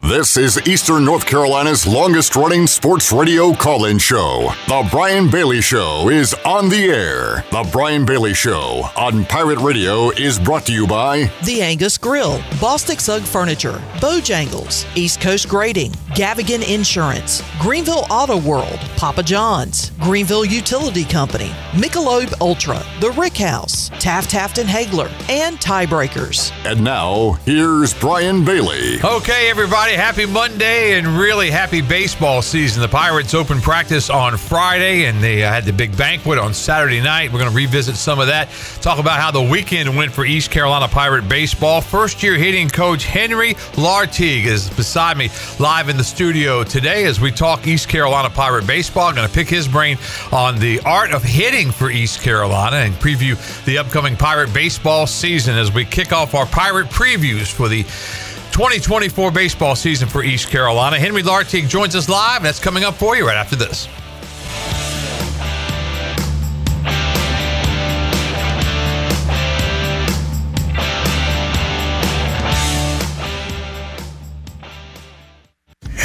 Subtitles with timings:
[0.00, 4.52] This is Eastern North Carolina's longest running sports radio call in show.
[4.68, 7.44] The Brian Bailey Show is on the air.
[7.50, 12.38] The Brian Bailey Show on Pirate Radio is brought to you by The Angus Grill,
[12.60, 20.44] Bostic Sugg Furniture, Bojangles, East Coast Grading, Gavigan Insurance, Greenville Auto World, Papa John's, Greenville
[20.44, 26.52] Utility Company, Michelob Ultra, The Rick House, Taft Taft and Hagler, and Tiebreakers.
[26.64, 29.00] And now, here's Brian Bailey.
[29.02, 32.82] Okay, everybody, happy Monday and really happy baseball season.
[32.82, 37.00] The Pirates opened practice on Friday and they uh, had the big banquet on Saturday
[37.00, 37.32] night.
[37.32, 38.48] We're going to revisit some of that,
[38.80, 41.80] talk about how the weekend went for East Carolina Pirate baseball.
[41.80, 47.20] First year hitting coach Henri Lartigue is beside me live in the studio today as
[47.20, 49.08] we talk East Carolina Pirate baseball.
[49.08, 49.96] I'm going to pick his brain
[50.32, 55.56] on the art of hitting for East Carolina and preview the upcoming Pirate baseball season
[55.56, 57.84] as we kick off our Pirate previews for the
[58.58, 60.98] 2024 baseball season for East Carolina.
[60.98, 62.38] Henri Lartigue joins us live.
[62.38, 63.86] And that's coming up for you right after this.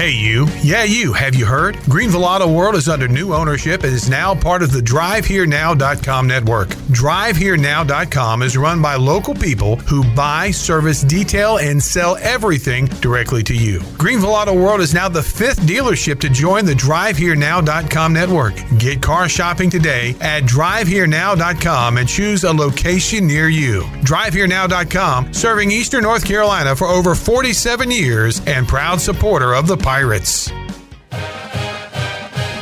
[0.03, 0.47] Hey, you.
[0.61, 1.13] Yeah, you.
[1.13, 1.77] Have you heard?
[1.83, 6.67] Greenville Auto World is under new ownership and is now part of the DriveHereNow.com network.
[6.67, 13.55] DriveHereNow.com is run by local people who buy, service, detail, and sell everything directly to
[13.55, 13.79] you.
[13.97, 18.55] Greenville Auto World is now the fifth dealership to join the DriveHereNow.com network.
[18.77, 23.83] Get car shopping today at DriveHereNow.com and choose a location near you.
[24.03, 30.49] DriveHereNow.com, serving Eastern North Carolina for over 47 years and proud supporter of the Pirates.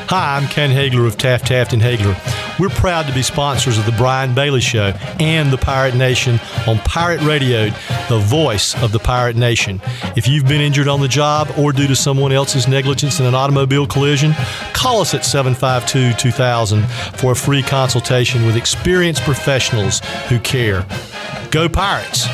[0.10, 2.14] Hi, I'm Ken Hagler of Taft Taft and Hagler.
[2.60, 6.78] We're proud to be sponsors of the Brian Bailey Show and the Pirate Nation on
[6.80, 7.70] Pirate Radio,
[8.10, 9.80] the voice of the Pirate Nation.
[10.18, 13.34] If you've been injured on the job or due to someone else's negligence in an
[13.34, 14.34] automobile collision,
[14.74, 16.84] call us at 752 2000
[17.16, 20.86] for a free consultation with experienced professionals who care.
[21.50, 22.28] Go Pirates!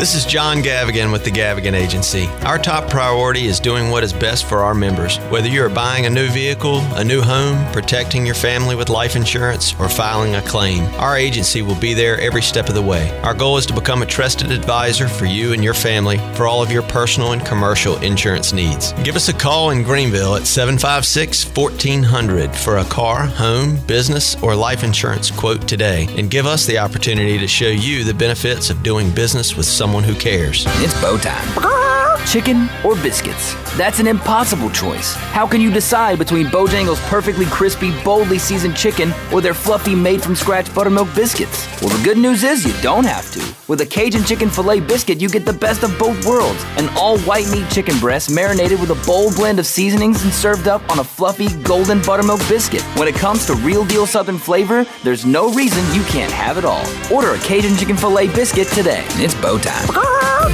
[0.00, 2.24] This is John Gavigan with the Gavigan Agency.
[2.46, 5.18] Our top priority is doing what is best for our members.
[5.28, 9.14] Whether you are buying a new vehicle, a new home, protecting your family with life
[9.14, 13.10] insurance, or filing a claim, our agency will be there every step of the way.
[13.20, 16.62] Our goal is to become a trusted advisor for you and your family for all
[16.62, 18.94] of your personal and commercial insurance needs.
[19.04, 24.56] Give us a call in Greenville at 756 1400 for a car, home, business, or
[24.56, 28.82] life insurance quote today and give us the opportunity to show you the benefits of
[28.82, 30.66] doing business with someone someone who cares.
[30.84, 32.24] It's bow time.
[32.24, 33.54] Chicken or biscuits?
[33.76, 35.14] That's an impossible choice.
[35.14, 40.22] How can you decide between Bojangles' perfectly crispy, boldly seasoned chicken or their fluffy, made
[40.22, 41.68] from scratch buttermilk biscuits?
[41.80, 43.54] Well, the good news is you don't have to.
[43.68, 47.18] With a Cajun chicken filet biscuit, you get the best of both worlds an all
[47.20, 50.98] white meat chicken breast marinated with a bold blend of seasonings and served up on
[50.98, 52.82] a fluffy, golden buttermilk biscuit.
[52.98, 56.64] When it comes to real deal Southern flavor, there's no reason you can't have it
[56.64, 56.84] all.
[57.12, 59.04] Order a Cajun chicken filet biscuit today.
[59.14, 59.88] It's bow time.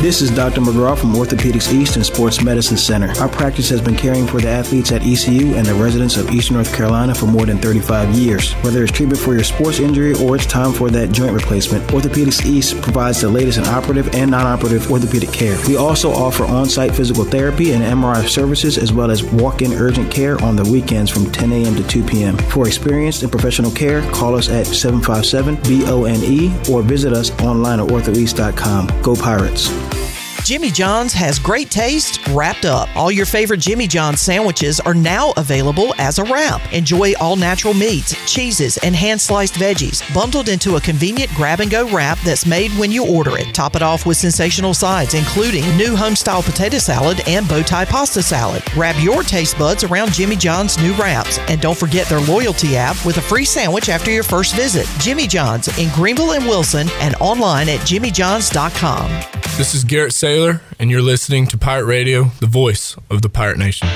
[0.02, 0.60] This is Dr.
[0.60, 3.05] McGraw from Orthopedics East and Sports Medicine Center.
[3.20, 6.56] Our practice has been caring for the athletes at ECU and the residents of Eastern
[6.56, 8.52] North Carolina for more than 35 years.
[8.62, 12.44] Whether it's treatment for your sports injury or it's time for that joint replacement, Orthopedics
[12.44, 15.58] East provides the latest in operative and non-operative orthopedic care.
[15.66, 20.40] We also offer on-site physical therapy and MRI services as well as walk-in urgent care
[20.42, 21.76] on the weekends from 10 a.m.
[21.76, 22.38] to 2 p.m.
[22.38, 29.02] For experienced and professional care, call us at 757-BONE or visit us online at orthoeast.com.
[29.02, 30.15] Go Pirates!
[30.46, 32.88] Jimmy John's has great taste wrapped up.
[32.94, 36.60] All your favorite Jimmy John's sandwiches are now available as a wrap.
[36.72, 41.68] Enjoy all natural meats, cheeses, and hand sliced veggies bundled into a convenient grab and
[41.68, 43.52] go wrap that's made when you order it.
[43.56, 47.84] Top it off with sensational sides, including new home style potato salad and bow tie
[47.84, 48.62] pasta salad.
[48.66, 51.40] Grab your taste buds around Jimmy John's new wraps.
[51.48, 54.86] And don't forget their loyalty app with a free sandwich after your first visit.
[55.00, 59.42] Jimmy John's in Greenville and Wilson and online at jimmyjohns.com.
[59.56, 63.56] This is Garrett Saylor, and you're listening to Pirate Radio, the voice of the Pirate
[63.56, 63.88] Nation.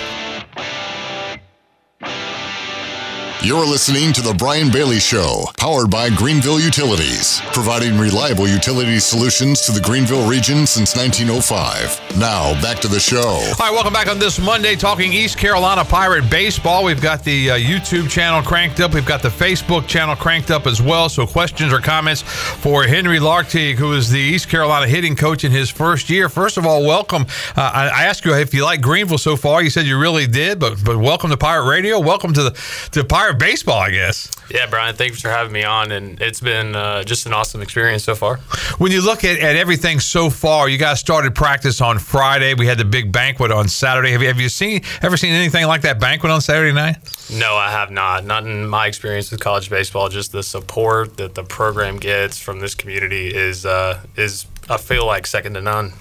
[3.42, 9.62] You're listening to The Brian Bailey Show, powered by Greenville Utilities, providing reliable utility solutions
[9.62, 12.18] to the Greenville region since 1905.
[12.18, 13.40] Now, back to the show.
[13.58, 16.84] Right, welcome back on this Monday, talking East Carolina Pirate Baseball.
[16.84, 20.66] We've got the uh, YouTube channel cranked up, we've got the Facebook channel cranked up
[20.66, 21.08] as well.
[21.08, 25.50] So, questions or comments for Henri Lartigue, who is the East Carolina hitting coach in
[25.50, 26.28] his first year.
[26.28, 27.22] First of all, welcome.
[27.56, 29.62] Uh, I, I asked you if you like Greenville so far.
[29.62, 31.98] You said you really did, but but welcome to Pirate Radio.
[31.98, 34.30] Welcome to the to Pirate Baseball, I guess.
[34.50, 38.02] Yeah, Brian, thanks for having me on, and it's been uh, just an awesome experience
[38.02, 38.38] so far.
[38.78, 42.54] When you look at, at everything so far, you guys started practice on Friday.
[42.54, 44.10] We had the big banquet on Saturday.
[44.12, 46.96] Have you, have you seen ever seen anything like that banquet on Saturday night?
[47.30, 48.24] No, I have not.
[48.24, 50.08] Not in my experience with college baseball.
[50.08, 55.04] Just the support that the program gets from this community is uh, is I feel
[55.04, 55.92] like second to none.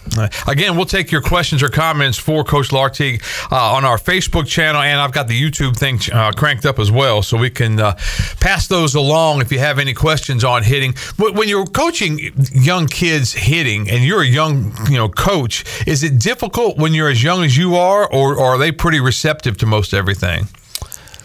[0.47, 4.79] Again, we'll take your questions or comments for Coach Lartigue uh, on our Facebook channel,
[4.81, 7.93] and I've got the YouTube thing uh, cranked up as well, so we can uh,
[8.39, 10.93] pass those along if you have any questions on hitting.
[11.17, 12.19] When you're coaching
[12.53, 17.09] young kids hitting, and you're a young you know coach, is it difficult when you're
[17.09, 20.47] as young as you are, or, or are they pretty receptive to most everything?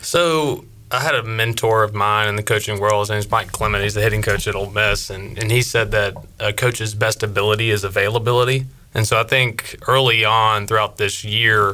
[0.00, 0.64] So
[0.94, 3.02] I had a mentor of mine in the coaching world.
[3.02, 3.82] His name's Mike Clement.
[3.82, 7.22] He's the hitting coach at Ole Miss, and, and he said that a coach's best
[7.24, 8.66] ability is availability.
[8.94, 11.70] And so I think early on throughout this year,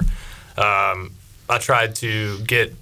[0.57, 1.13] um,
[1.51, 2.75] I tried to get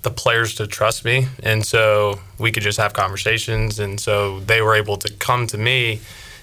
[0.00, 3.78] the players to trust me, and so we could just have conversations.
[3.78, 6.00] And so they were able to come to me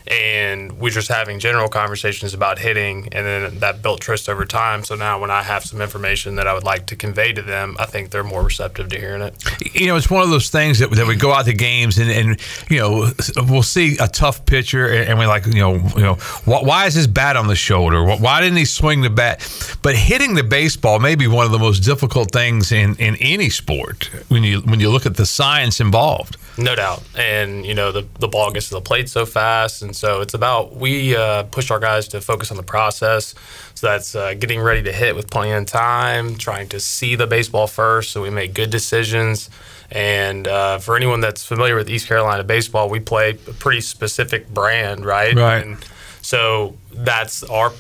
[0.07, 4.83] and we're just having general conversations about hitting, and then that built trust over time.
[4.83, 7.75] So now, when I have some information that I would like to convey to them,
[7.79, 9.35] I think they're more receptive to hearing it.
[9.73, 12.11] You know, it's one of those things that, that we go out to games, and,
[12.11, 12.39] and
[12.69, 13.11] you know,
[13.47, 16.15] we'll see a tough pitcher, and we're like, you know, you know,
[16.45, 18.03] why is his bat on the shoulder?
[18.03, 19.39] Why didn't he swing the bat?
[19.81, 23.49] But hitting the baseball may be one of the most difficult things in, in any
[23.49, 26.37] sport when you when you look at the science involved.
[26.57, 29.92] No doubt, and you know, the the ball gets to the plate so fast, and
[29.95, 33.35] so it's about we uh, push our guys to focus on the process.
[33.75, 37.27] So that's uh, getting ready to hit with plenty of time, trying to see the
[37.27, 39.49] baseball first, so we make good decisions.
[39.91, 44.49] And uh, for anyone that's familiar with East Carolina baseball, we play a pretty specific
[44.49, 45.35] brand, right?
[45.35, 45.65] Right.
[45.65, 45.77] And
[46.21, 47.73] so that's our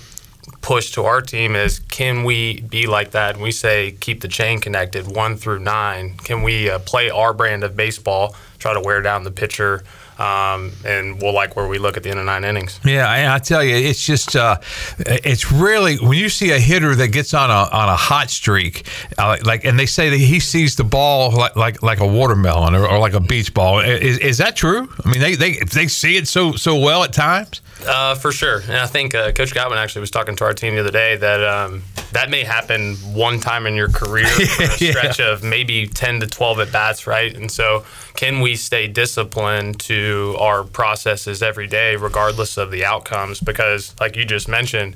[0.61, 3.35] push to our team is can we be like that?
[3.35, 6.15] And we say keep the chain connected one through nine.
[6.17, 9.83] Can we uh, play our brand of baseball, try to wear down the pitcher?
[10.23, 12.79] Um, and we'll like where we look at the end of nine innings.
[12.85, 14.57] Yeah, I, I tell you, it's just uh,
[14.99, 18.87] it's really when you see a hitter that gets on a on a hot streak,
[19.17, 22.73] uh, like, and they say that he sees the ball like like, like a watermelon
[22.73, 23.79] or, or like a beach ball.
[23.79, 24.87] Is, is that true?
[25.03, 27.61] I mean, they they they see it so so well at times.
[27.85, 30.75] Uh, for sure, and I think uh, Coach Godwin actually was talking to our team
[30.75, 31.83] the other day that um,
[32.13, 35.31] that may happen one time in your career for a stretch yeah.
[35.31, 37.35] of maybe ten to twelve at bats, right?
[37.35, 37.83] And so,
[38.15, 43.39] can we stay disciplined to our processes every day, regardless of the outcomes?
[43.39, 44.95] Because, like you just mentioned,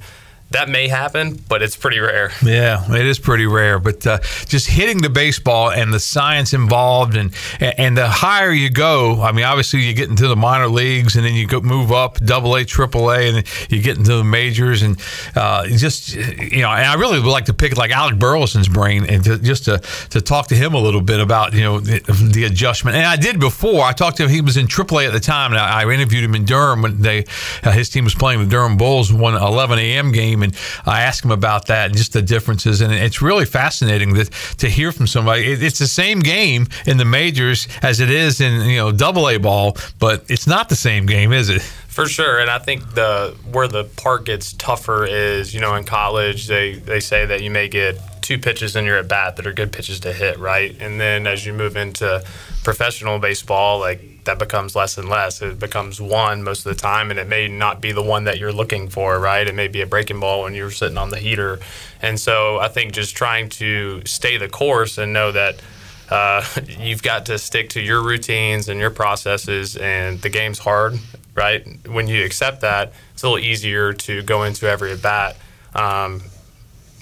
[0.51, 2.31] that may happen, but it's pretty rare.
[2.41, 3.79] Yeah, it is pretty rare.
[3.79, 8.69] But uh, just hitting the baseball and the science involved, and and the higher you
[8.69, 11.91] go, I mean, obviously you get into the minor leagues, and then you go move
[11.91, 14.97] up, Double A, Triple A, and you get into the majors, and
[15.35, 19.05] uh, just you know, and I really would like to pick like Alec Burleson's brain
[19.05, 19.79] and to, just to
[20.11, 21.99] to talk to him a little bit about you know the,
[22.33, 22.95] the, adjustment.
[22.95, 23.83] And I did before.
[23.83, 24.29] I talked to him.
[24.29, 26.83] He was in Triple A at the time, and I, I interviewed him in Durham
[26.83, 27.25] when they
[27.63, 30.13] uh, his team was playing the Durham Bulls, one 11 a.m.
[30.13, 30.55] game and
[30.85, 32.81] I asked him about that and just the differences.
[32.81, 35.45] And it's really fascinating that to hear from somebody.
[35.45, 39.37] it's the same game in the majors as it is in you know Double A
[39.37, 41.61] ball, but it's not the same game, is it?
[41.61, 45.83] For sure, and I think the where the part gets tougher is you know in
[45.83, 49.47] college they they say that you may get two pitches in your at bat that
[49.47, 50.75] are good pitches to hit, right?
[50.81, 52.23] And then as you move into
[52.61, 55.41] professional baseball, like that becomes less and less.
[55.41, 58.37] It becomes one most of the time, and it may not be the one that
[58.37, 59.47] you're looking for, right?
[59.47, 61.59] It may be a breaking ball when you're sitting on the heater.
[62.01, 65.61] And so I think just trying to stay the course and know that
[66.09, 66.45] uh,
[66.79, 70.99] you've got to stick to your routines and your processes, and the game's hard,
[71.33, 71.65] right?
[71.87, 75.35] When you accept that, it's a little easier to go into every at bat,
[75.73, 76.21] um,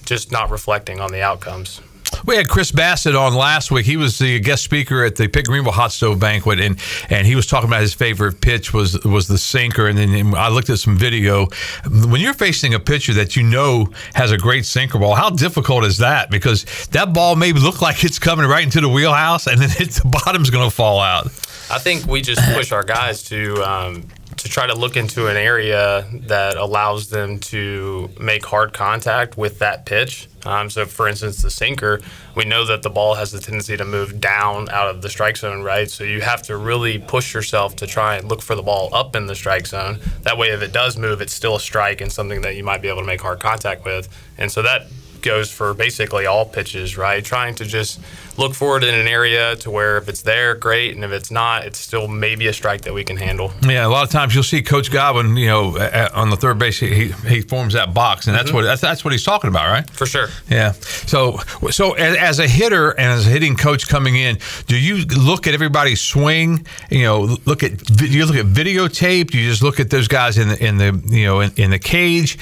[0.06, 1.82] just not reflecting on the outcomes.
[2.26, 3.86] We had Chris Bassitt on last week.
[3.86, 7.36] He was the guest speaker at the Pitt Greenville Hot Stove Banquet, and and he
[7.36, 9.88] was talking about his favorite pitch was was the sinker.
[9.88, 11.48] And then I looked at some video.
[11.90, 15.84] When you're facing a pitcher that you know has a great sinker ball, how difficult
[15.84, 16.32] is that?
[16.32, 20.02] Because that ball may look like it's coming right into the wheelhouse, and then the
[20.06, 21.28] bottom's going to fall out.
[21.70, 23.62] I think we just push our guys to.
[23.64, 24.04] Um,
[24.38, 29.60] to try to look into an area that allows them to make hard contact with
[29.60, 30.28] that pitch.
[30.46, 32.02] Um, so, for instance, the sinker,
[32.36, 35.38] we know that the ball has the tendency to move down out of the strike
[35.38, 35.90] zone, right?
[35.90, 39.16] So you have to really push yourself to try and look for the ball up
[39.16, 40.00] in the strike zone.
[40.24, 42.82] That way, if it does move, it's still a strike and something that you might
[42.82, 44.10] be able to make hard contact with.
[44.38, 44.88] And so that
[45.26, 47.26] goes for basically all pitches, right?
[47.26, 48.00] Trying to just
[48.38, 51.32] look for it in an area to where if it's there, great, and if it's
[51.32, 53.52] not, it's still maybe a strike that we can handle.
[53.62, 55.78] Yeah, a lot of times you'll see Coach Godwin, you know,
[56.14, 58.58] on the third base, he, he forms that box, and that's mm-hmm.
[58.58, 59.90] what that's, that's what he's talking about, right?
[59.90, 60.28] For sure.
[60.50, 60.72] Yeah.
[60.72, 61.38] So
[61.72, 64.38] so as, as, a hitter and as a hitting coach coming in,
[64.68, 66.66] do you look at everybody's swing?
[66.90, 69.32] You know, look at do you look at videotape?
[69.32, 71.72] Do you just look at those guys in the in the you know in, in
[71.72, 72.38] the cage?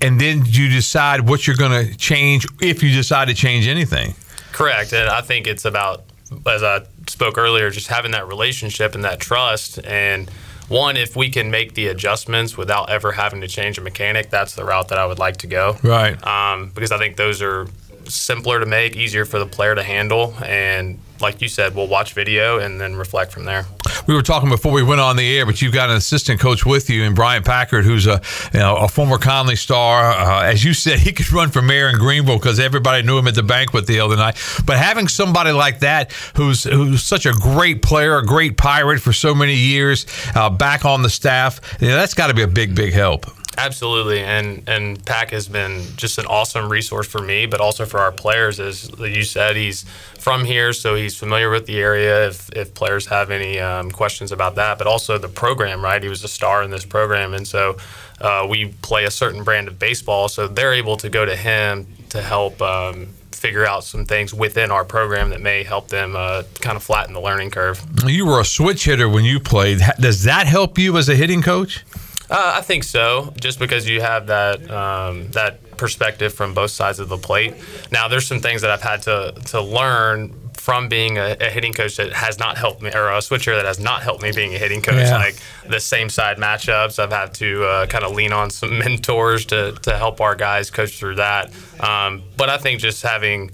[0.00, 4.14] and then you decide what you're going to change if you decide to change anything.
[4.58, 6.04] Correct, and I think it's about
[6.46, 9.78] as I spoke earlier, just having that relationship and that trust.
[9.84, 10.28] And
[10.68, 14.54] one, if we can make the adjustments without ever having to change a mechanic, that's
[14.54, 15.76] the route that I would like to go.
[15.82, 16.22] Right.
[16.26, 17.66] Um, because I think those are
[18.08, 22.12] simpler to make, easier for the player to handle, and like you said, we'll watch
[22.12, 23.66] video and then reflect from there.
[24.06, 26.64] We were talking before we went on the air, but you've got an assistant coach
[26.64, 28.20] with you, and Brian Packard, who's a
[28.52, 30.12] you know a former Conley star.
[30.12, 33.26] Uh, as you said, he could run for mayor in Greenville because everybody knew him
[33.26, 34.36] at the banquet the other night.
[34.64, 39.12] But having somebody like that, who's who's such a great player, a great pirate for
[39.12, 42.48] so many years, uh, back on the staff, you know, that's got to be a
[42.48, 43.26] big, big help.
[43.58, 47.98] Absolutely, and and Pack has been just an awesome resource for me, but also for
[47.98, 48.60] our players.
[48.60, 49.82] As you said, he's
[50.16, 52.28] from here, so he's familiar with the area.
[52.28, 56.00] If if players have any um, questions about that, but also the program, right?
[56.00, 57.76] He was a star in this program, and so
[58.20, 61.88] uh, we play a certain brand of baseball, so they're able to go to him
[62.10, 62.62] to help.
[62.62, 66.82] Um, figure out some things within our program that may help them uh, kind of
[66.82, 67.80] flatten the learning curve.
[68.04, 69.78] You were a switch hitter when you played.
[70.00, 71.84] Does that help you as a hitting coach?
[72.30, 76.98] Uh, I think so, just because you have that um, that perspective from both sides
[76.98, 77.54] of the plate.
[77.90, 81.72] Now, there's some things that I've had to to learn from being a, a, hitting
[81.72, 84.54] coach that has not helped me, or a switcher that has not helped me being
[84.54, 84.96] a hitting coach.
[84.96, 85.16] Yeah.
[85.16, 89.46] Like the same side matchups, I've had to uh, kind of lean on some mentors
[89.46, 91.50] to, to help our guys coach through that.
[91.80, 93.50] Um, but I think just having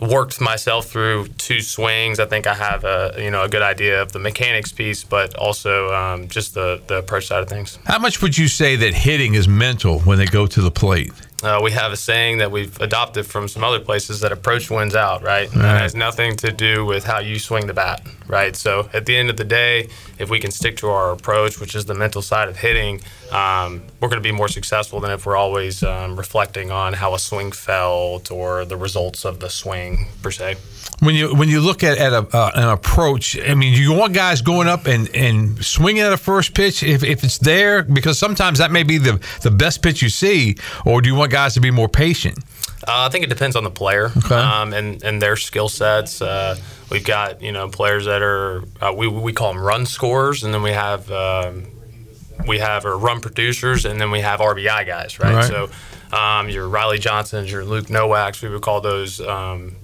[0.00, 2.18] worked myself through two swings.
[2.18, 5.34] I think I have a you know a good idea of the mechanics piece, but
[5.36, 7.78] also um, just the the approach side of things.
[7.84, 11.12] How much would you say that hitting is mental when they go to the plate?
[11.42, 14.94] Uh, we have a saying that we've adopted from some other places that approach wins
[14.94, 15.48] out, right?
[15.48, 15.54] right?
[15.54, 18.56] And it has nothing to do with how you swing the bat, right?
[18.56, 21.74] So at the end of the day, if we can stick to our approach, which
[21.74, 23.00] is the mental side of hitting,
[23.32, 27.14] um, we're going to be more successful than if we're always um, reflecting on how
[27.14, 30.56] a swing felt or the results of the swing per se
[31.00, 34.12] when you when you look at, at a, uh, an approach, I mean, you want
[34.14, 38.18] guys going up and, and swinging at a first pitch if, if it's there because
[38.18, 41.54] sometimes that may be the the best pitch you see, or do you want guys
[41.54, 42.38] to be more patient?
[42.86, 44.34] Uh, I think it depends on the player okay.
[44.34, 46.22] um, and and their skill sets.
[46.22, 46.56] Uh,
[46.90, 50.52] we've got you know players that are uh, we we call them run scorers, and
[50.54, 51.10] then we have.
[51.10, 51.66] Um,
[52.46, 55.34] we have our run producers, and then we have RBI guys, right?
[55.34, 55.44] right.
[55.44, 59.76] So, um, your Riley Johnsons, your Luke Nowaks, we would call those um,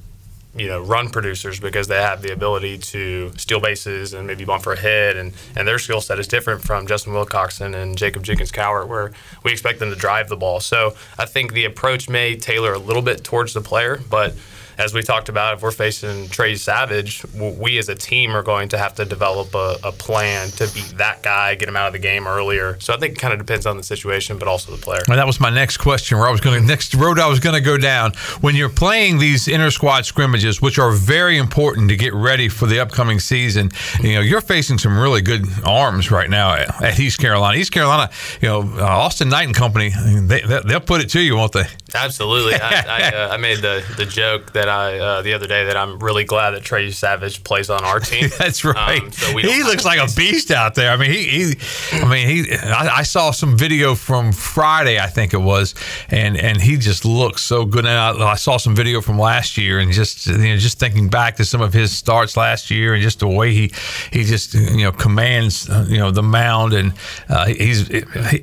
[0.56, 4.62] you know run producers because they have the ability to steal bases and maybe bump
[4.62, 8.22] for a hit and, and their skill set is different from Justin Wilcoxen and Jacob
[8.22, 9.12] Jenkins Cowart where
[9.44, 10.60] we expect them to drive the ball.
[10.60, 14.34] So I think the approach may tailor a little bit towards the player, but
[14.78, 17.24] as we talked about, if we're facing Trey Yesavage,
[17.58, 20.94] we as a team are going to have to develop a, a, plan to beat
[20.98, 22.78] that guy, get him out of the game earlier.
[22.80, 25.00] So I think it kind of depends on the situation, but also the player.
[25.08, 26.18] Well, that was my next question.
[26.18, 28.68] Where I was going to next road I was going to go down when you're
[28.68, 33.18] playing these inter squad scrimmages, which are very important to get ready for the upcoming
[33.18, 33.70] season.
[34.00, 37.56] You know, you're facing some really good arms right now at, at East Carolina.
[37.58, 38.10] East Carolina,
[38.42, 39.92] you know, uh, Austin Knight and Company,
[40.22, 41.64] they, will put it to you, won't they?
[41.94, 42.54] Absolutely.
[42.54, 45.76] I, I, uh, I, made the the joke that I uh, the other day that
[45.76, 48.30] I'm really glad that Trey Yesavage plays on our team.
[48.38, 49.02] That's right.
[49.02, 50.90] Um, so he looks like a beast out there.
[50.90, 51.54] I mean, he, he
[51.92, 52.54] I mean, he.
[52.54, 55.74] I, I, saw some video from Friday, I think it was,
[56.10, 57.86] and and he just looks so good.
[57.86, 61.08] And I, I, saw some video from last year, and just you know, just thinking
[61.08, 63.72] back to some of his starts last year, and just the way he
[64.12, 66.92] he just you know commands uh, you know the mound, and
[67.28, 67.88] uh, he's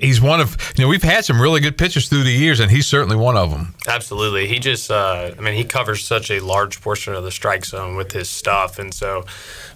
[0.02, 2.72] he's one of you know we've had some really good pitchers through the years, and
[2.72, 3.74] he's certainly one of them.
[3.88, 7.66] Absolutely, he just uh, I mean he covers such a large portion of the strike
[7.66, 8.78] zone with his stuff.
[8.78, 9.26] And so,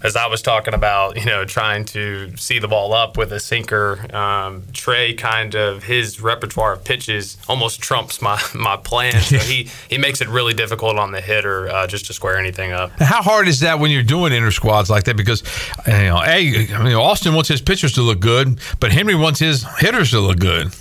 [0.04, 3.40] as I was talking about, you know, trying to see the ball up with a
[3.40, 9.20] sinker, um, Trey kind of his repertoire of pitches almost trumps my my plan.
[9.22, 12.72] So he he makes it really difficult on the hitter uh, just to square anything
[12.72, 12.92] up.
[13.00, 15.18] How hard is that when you're doing inter squads like that?
[15.18, 15.42] Because
[15.88, 19.40] you know, a I mean, Austin wants his pitchers to look good, but Henri wants
[19.40, 20.72] his hitters to look good.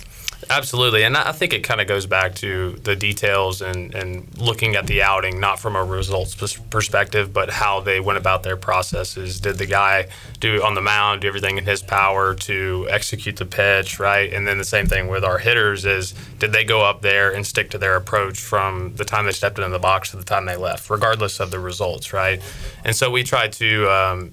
[0.49, 4.75] Absolutely, and I think it kind of goes back to the details and, and looking
[4.75, 6.35] at the outing, not from a results
[6.69, 9.41] perspective, but how they went about their processes.
[9.41, 10.07] Did the guy
[10.39, 14.31] do on the mound do everything in his power to execute the pitch, right?
[14.31, 17.45] And then the same thing with our hitters is did they go up there and
[17.45, 20.45] stick to their approach from the time they stepped into the box to the time
[20.45, 22.41] they left, regardless of the results, right?
[22.85, 23.89] And so we tried to.
[23.89, 24.31] Um,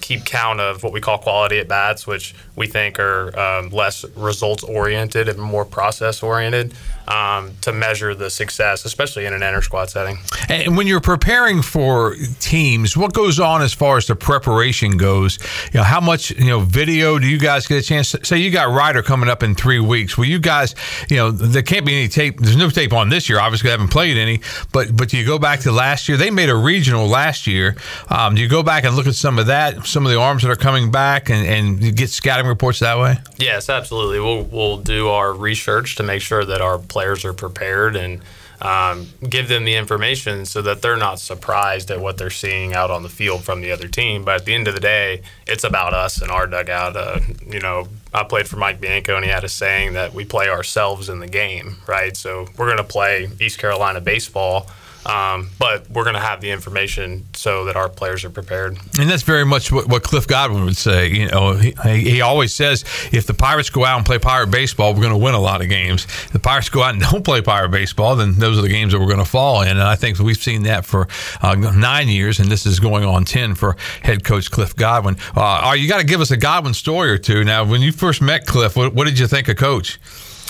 [0.00, 4.04] keep count of what we call quality at bats, which we think are um, less
[4.16, 6.74] results oriented and more process oriented
[7.08, 10.18] um, to measure the success, especially in an inter squad setting.
[10.48, 15.38] And when you're preparing for teams, what goes on as far as the preparation goes?
[15.72, 18.12] You know, how much you know video do you guys get a chance?
[18.12, 20.16] To, say you got Rider coming up in three weeks.
[20.16, 20.74] Will you guys?
[21.08, 22.40] You know, there can't be any tape.
[22.40, 23.38] There's no tape on this year.
[23.38, 24.40] Obviously, I haven't played any.
[24.72, 26.16] But but do you go back to last year?
[26.16, 27.76] They made a regional last year.
[28.08, 29.83] Um, do you go back and look at some of that?
[29.84, 33.18] Some of the arms that are coming back, and and get scouting reports that way?
[33.36, 34.20] Yes, absolutely.
[34.20, 38.20] We'll we'll do our research to make sure that our players are prepared and
[38.64, 42.90] um, give them the information so that they're not surprised at what they're seeing out
[42.90, 44.24] on the field from the other team.
[44.24, 46.96] But at the end of the day, it's about us and our dugout.
[46.96, 50.24] Uh, you know, I played for Mike Bianco, and he had a saying that we
[50.24, 52.16] play ourselves in the game, right?
[52.16, 54.68] So we're going to play East Carolina baseball
[55.06, 58.78] um, but we're going to have the information so that our players are prepared.
[58.98, 61.10] And that's very much what, what Cliff Godwin would say.
[61.10, 64.94] You know, he, he always says if the Pirates go out and play Pirate baseball,
[64.94, 66.04] we're going to win a lot of games.
[66.04, 68.92] If the Pirates go out and don't play Pirate baseball, then those are the games
[68.92, 69.68] that we're going to fall in.
[69.68, 71.08] And I think we've seen that for
[71.42, 75.16] uh, nine years, and this is going on ten for head coach Cliff Godwin.
[75.34, 77.44] Uh, you got to give us a Godwin story or two.
[77.44, 79.98] Now, when you first met Cliff, what, what did you think of Coach?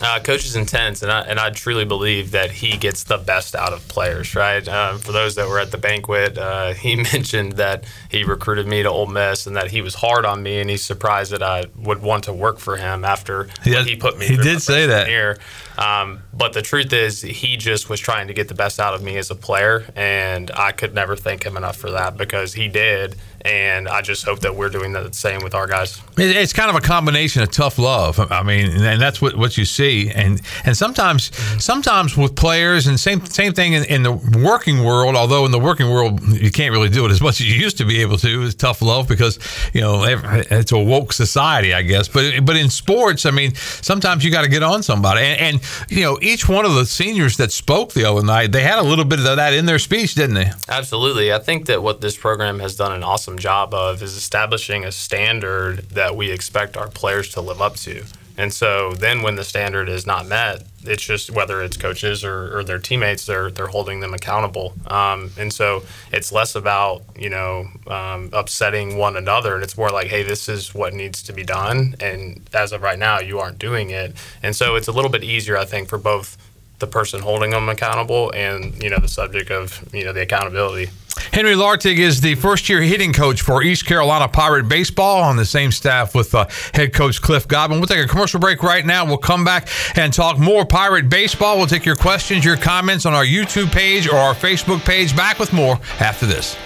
[0.03, 3.55] Uh, coach is intense, and I, and I truly believe that he gets the best
[3.55, 4.67] out of players, right?
[4.67, 8.83] Uh, for those that were at the banquet, uh, he mentioned that he recruited me
[8.83, 11.67] to Ole Miss and that he was hard on me, and he's surprised that I
[11.77, 14.27] would want to work for him after he, he put me.
[14.27, 15.09] He did say that.
[15.09, 15.39] Year.
[15.79, 19.03] Um, but the truth is, he just was trying to get the best out of
[19.03, 22.69] me as a player, and I could never thank him enough for that because he
[22.69, 26.01] did and I just hope that we're doing the same with our guys.
[26.17, 28.19] It's kind of a combination of tough love.
[28.19, 31.31] I mean, and that's what, what you see, and and sometimes
[31.63, 35.15] sometimes with players, and same same thing in, in, the working world.
[35.15, 37.77] Although in the working world you can't really do it as much as you used
[37.79, 38.43] to be able to.
[38.45, 39.39] Is tough love because
[39.75, 42.09] you know it's a woke society, I guess.
[42.09, 45.64] But but in sports, I mean, sometimes you got to get on somebody, and, and
[45.89, 48.83] you know each one of the seniors that spoke the other night, they had a
[48.83, 50.51] little bit of that in their speech, didn't they?
[50.69, 51.33] Absolutely.
[51.33, 54.93] I think that what this program has done an awesome job of is establishing a
[54.93, 58.05] standard that we expect our players to live up to.
[58.37, 62.59] And so then when the standard is not met, it's just whether it's coaches or,
[62.59, 64.75] or their teammates, they're they're holding them accountable.
[64.87, 69.91] Um, and so it's less about you know um, upsetting one another, and it's more
[69.91, 73.39] like, hey, this is what needs to be done, and as of right now, you
[73.39, 74.15] aren't doing it.
[74.43, 76.37] And so it's a little bit easier, I think, for both
[76.85, 80.91] the person holding them accountable and you know the subject of you know the accountability.
[81.33, 85.45] Henri Lartigue is the first year hitting coach for East Carolina Pirate Baseball on the
[85.45, 87.81] same staff with uh, head coach Cliff Godwin.
[87.81, 89.07] We'll take a commercial break right now.
[89.07, 91.57] We'll come back and talk more Pirate Baseball.
[91.57, 95.17] We'll take your questions, your comments on our YouTube page or our Facebook page.
[95.17, 96.57] Back with more after this.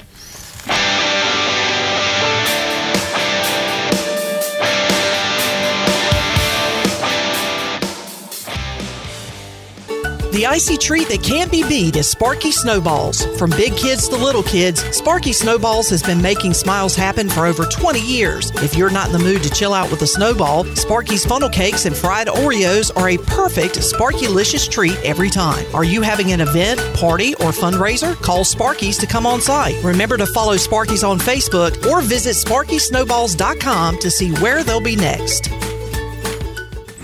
[10.32, 13.24] The icy treat that can't be beat is Sparky Snowballs.
[13.38, 17.64] From big kids to little kids, Sparky Snowballs has been making smiles happen for over
[17.64, 18.50] 20 years.
[18.56, 21.86] If you're not in the mood to chill out with a snowball, Sparky's funnel cakes
[21.86, 25.64] and fried Oreos are a perfect Sparkylicious treat every time.
[25.74, 28.14] Are you having an event, party, or fundraiser?
[28.16, 29.82] Call Sparky's to come on site.
[29.82, 35.48] Remember to follow Sparky's on Facebook or visit SparkySnowballs.com to see where they'll be next.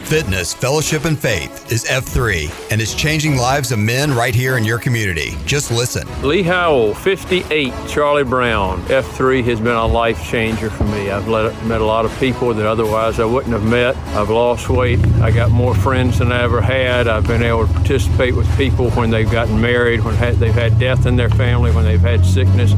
[0.05, 4.63] Fitness, fellowship, and faith is F3 and is changing lives of men right here in
[4.63, 5.35] your community.
[5.47, 6.07] Just listen.
[6.23, 8.83] Lee Howell, 58, Charlie Brown.
[8.83, 11.11] F3 has been a life changer for me.
[11.11, 13.97] I've met a lot of people that otherwise I wouldn't have met.
[14.15, 15.01] I've lost weight.
[15.23, 17.09] I got more friends than I ever had.
[17.09, 21.07] I've been able to participate with people when they've gotten married, when they've had death
[21.07, 22.75] in their family, when they've had sickness.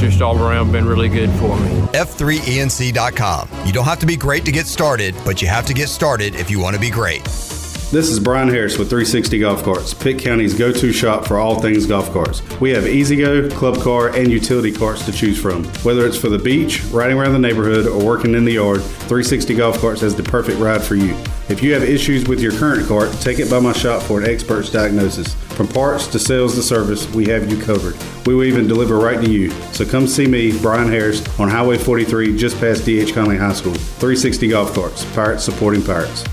[0.00, 1.70] Just all around been really good for me.
[1.92, 3.48] F3ENC.com.
[3.66, 6.34] You don't have to be great to get started, but you have to get started
[6.34, 7.22] if you want to be great.
[7.90, 11.60] This is Brian Harris with 360 Golf Carts, Pitt County's go to shop for all
[11.60, 12.40] things golf carts.
[12.60, 15.64] We have E-Z-GO, club car, and utility carts to choose from.
[15.82, 19.56] Whether it's for the beach, riding around the neighborhood, or working in the yard, 360
[19.56, 21.16] Golf Carts has the perfect ride for you.
[21.48, 24.30] If you have issues with your current cart, take it by my shop for an
[24.30, 25.34] expert's diagnosis.
[25.56, 27.96] From parts to sales to service, we have you covered.
[28.24, 29.50] We will even deliver right to you.
[29.72, 33.14] So come see me, Brian Harris, on Highway 43 just past D.H.
[33.14, 33.74] Conley High School.
[33.74, 36.24] 360 Golf Carts, Pirates supporting Pirates.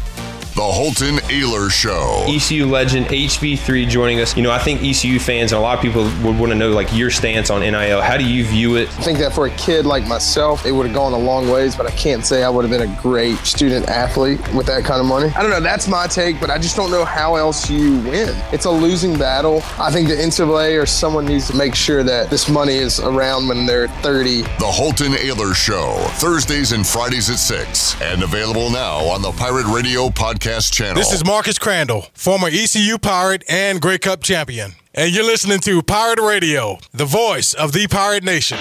[0.58, 2.26] The Holton Ahlers Show.
[2.28, 4.36] ECU legend HB3 joining us.
[4.36, 6.72] You know, I think ECU fans and a lot of people would want to know
[6.72, 8.02] like your stance on NIL.
[8.02, 8.90] How do you view it?
[8.98, 11.76] I think that for a kid like myself, it would have gone a long ways,
[11.76, 15.00] but I can't say I would have been a great student athlete with that kind
[15.00, 15.32] of money.
[15.36, 18.36] I don't know, that's my take, but I just don't know how else you win.
[18.52, 19.62] It's a losing battle.
[19.78, 23.48] I think the NCAA or someone needs to make sure that this money is around
[23.48, 24.42] when they're 30.
[24.42, 29.68] The Holton Ahlers Show, Thursdays and Fridays at 6, and available now on the Pirate
[29.68, 30.96] Radio Podcast channel.
[30.96, 34.72] This is Marcus Crandall, former ECU Pirate and Grey Cup champion.
[34.94, 38.58] And you're listening to Pirate Radio, the voice of the Pirate Nation.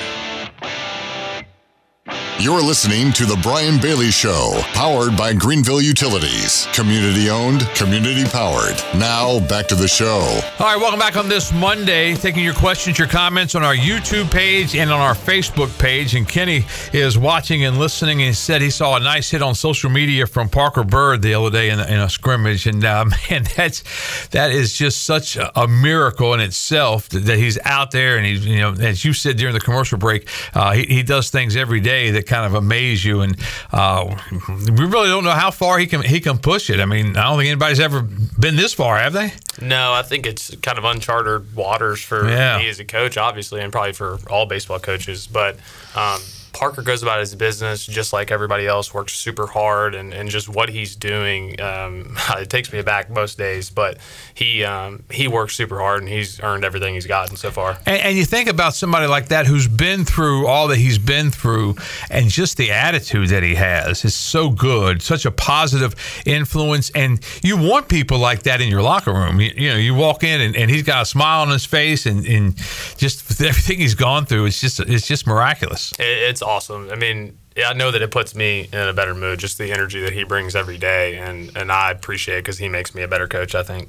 [2.38, 6.68] You're listening to The Brian Bailey Show, powered by Greenville Utilities.
[6.74, 8.76] Community owned, community powered.
[8.94, 10.38] Now, back to the show.
[10.58, 12.14] All right, welcome back on this Monday.
[12.14, 16.14] Taking your questions, your comments on our YouTube page and on our Facebook page.
[16.14, 19.54] And Kenny is watching and listening and he said he saw a nice hit on
[19.54, 22.66] social media from Parker Byrd the other day in, in a scrimmage.
[22.66, 23.82] And uh, man, that's
[24.28, 28.46] that is just such a, miracle in itself that, that, he's out there and he's,
[28.46, 31.80] you know, as you said during the commercial break, uh, he, he does things every
[31.80, 33.20] day that kind of amaze you.
[33.20, 33.36] And
[33.72, 34.16] uh,
[34.48, 36.80] we really don't know how far he can he can push it.
[36.80, 39.32] I mean, I don't think anybody's ever been this far, have they?
[39.60, 42.58] No, I think it's kind of uncharted waters for yeah.
[42.58, 45.26] me as a coach, obviously, and probably for all baseball coaches.
[45.26, 45.56] But
[45.94, 46.20] um,
[46.56, 50.48] Parker goes about his business just like everybody else, works super hard, and, and just
[50.48, 53.68] what he's doing, um, it takes me aback most days.
[53.68, 53.98] But
[54.32, 57.76] he um, he works super hard, and he's earned everything he's gotten so far.
[57.84, 61.30] And, and, you think about somebody like that who's been through all that he's been
[61.30, 61.76] through,
[62.08, 67.20] and just the attitude that he has is so good, such a positive influence, and
[67.42, 69.42] you want people like that in your locker room.
[69.42, 72.06] You, you know, you walk in, and, and, he's got a smile on his face,
[72.06, 72.56] and, and
[72.96, 75.92] just everything he's gone through, it's just it's just miraculous.
[75.98, 76.88] It, it's awesome.
[76.90, 79.72] I mean, yeah, I know that it puts me in a better mood, just the
[79.72, 83.08] energy that he brings every day, and, and I appreciate because he makes me a
[83.08, 83.88] better coach, I think.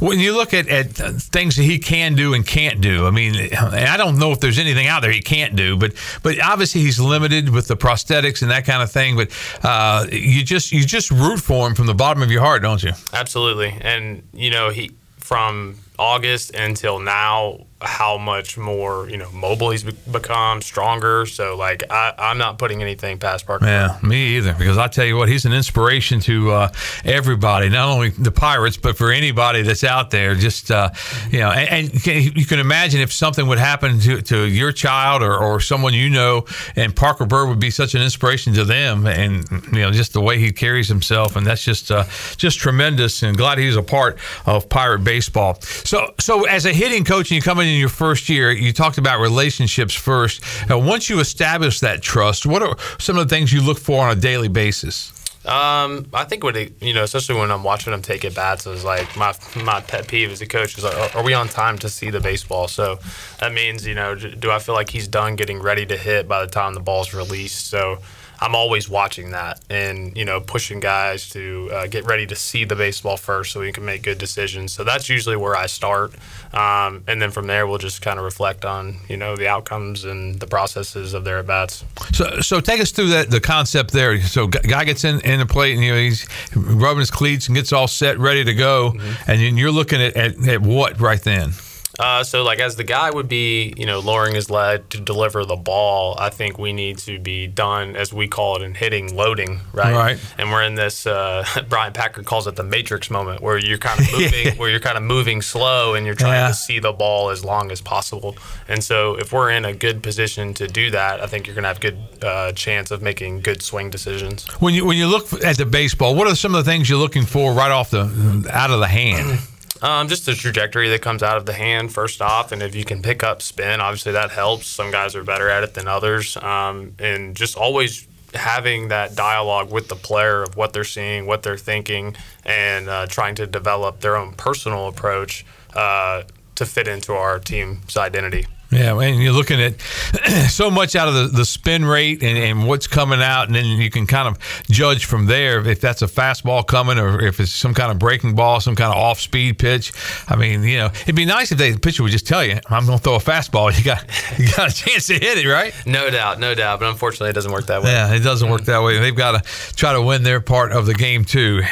[0.00, 3.34] When you look at, at things that he can do and can't do, I mean,
[3.36, 6.80] and I don't know if there's anything out there he can't do, but but obviously
[6.80, 9.14] he's limited with the prosthetics and that kind of thing.
[9.14, 9.30] But
[9.62, 12.82] uh, you just you just root for him from the bottom of your heart, don't
[12.82, 12.92] you?
[13.12, 19.70] Absolutely, and you know he from August until now how much more you know mobile
[19.70, 21.26] he's become, stronger.
[21.26, 23.66] So like I, am not putting anything past Parker.
[23.66, 24.54] Yeah, me either.
[24.54, 26.72] Because I tell you what, he's an inspiration to uh,
[27.04, 30.34] everybody, not only the Pirates, but for anybody that's out there.
[30.34, 30.90] Just uh,
[31.30, 35.22] you know, and, and, you can imagine if something would happen to, to your child
[35.22, 39.06] or, or someone you know, and Parker Byrd would be such an inspiration to them,
[39.06, 42.04] and you know, just the way he carries himself, and that's just uh,
[42.36, 43.22] just tremendous.
[43.22, 45.60] And glad he's a part of Pirate baseball.
[45.60, 48.72] So so as a hitting coach, and you come in in your first year, you
[48.72, 50.42] talked about relationships first.
[50.68, 54.06] Now, once you establish that trust, what are some of the things you look for
[54.06, 55.12] on a daily basis?
[55.44, 58.84] Um, I think what you know, especially when I'm watching them take at bats, is
[58.84, 61.88] like my my pet peeve as a coach is like, are we on time to
[61.88, 62.68] see the baseball?
[62.68, 63.00] So
[63.40, 66.40] that means you know, do I feel like he's done getting ready to hit by
[66.40, 67.68] the time the ball's released?
[67.68, 67.98] So
[68.42, 72.64] I'm always watching that and you know pushing guys to uh, get ready to see
[72.64, 74.72] the baseball first so we can make good decisions.
[74.72, 76.12] So that's usually where I start,
[76.52, 80.04] um, and then from there we'll just kind of reflect on you know the outcomes
[80.04, 81.84] and the processes of their at bats.
[82.12, 84.20] So so take us through that the concept there.
[84.20, 86.26] So guy gets in in the plate and you know he's
[86.56, 89.30] rubbing his cleats and gets all set ready to go, mm-hmm.
[89.30, 91.52] and you're looking at, at, at what right then.
[91.98, 95.44] Uh, so, like, as the guy would be, you know, lowering his lead to deliver
[95.44, 99.14] the ball, I think we need to be done, as we call it in hitting,
[99.14, 99.94] loading, right?
[99.94, 100.34] Right.
[100.38, 101.06] And we're in this.
[101.06, 104.80] Uh, Brian Packard calls it the matrix moment, where you're kind of moving, where you're
[104.80, 106.48] kind of moving slow, and you're trying yeah.
[106.48, 108.36] to see the ball as long as possible.
[108.68, 111.64] And so, if we're in a good position to do that, I think you're going
[111.64, 114.46] to have good uh, chance of making good swing decisions.
[114.60, 116.98] When you when you look at the baseball, what are some of the things you're
[116.98, 119.40] looking for right off the out of the hand?
[119.82, 122.84] Um, just the trajectory that comes out of the hand first off, and if you
[122.84, 124.68] can pick up spin, obviously that helps.
[124.68, 129.72] Some guys are better at it than others, um, and just always having that dialogue
[129.72, 134.00] with the player of what they're seeing, what they're thinking, and uh, trying to develop
[134.00, 136.22] their own personal approach uh,
[136.54, 138.46] to fit into our team's identity.
[138.72, 139.80] Yeah, and you're looking at
[140.50, 143.66] so much out of the, the spin rate and, and what's coming out, and then
[143.66, 144.38] you can kind of
[144.70, 148.34] judge from there if that's a fastball coming or if it's some kind of breaking
[148.34, 149.92] ball, some kind of off speed pitch.
[150.26, 152.86] I mean, you know, it'd be nice if the pitcher would just tell you, "I'm
[152.86, 154.04] going to throw a fastball." You got
[154.38, 155.74] you got a chance to hit it, right?
[155.86, 156.78] No doubt, no doubt.
[156.78, 157.90] But unfortunately, it doesn't work that way.
[157.90, 158.98] Yeah, it doesn't work that way.
[158.98, 161.62] They've got to try to win their part of the game too.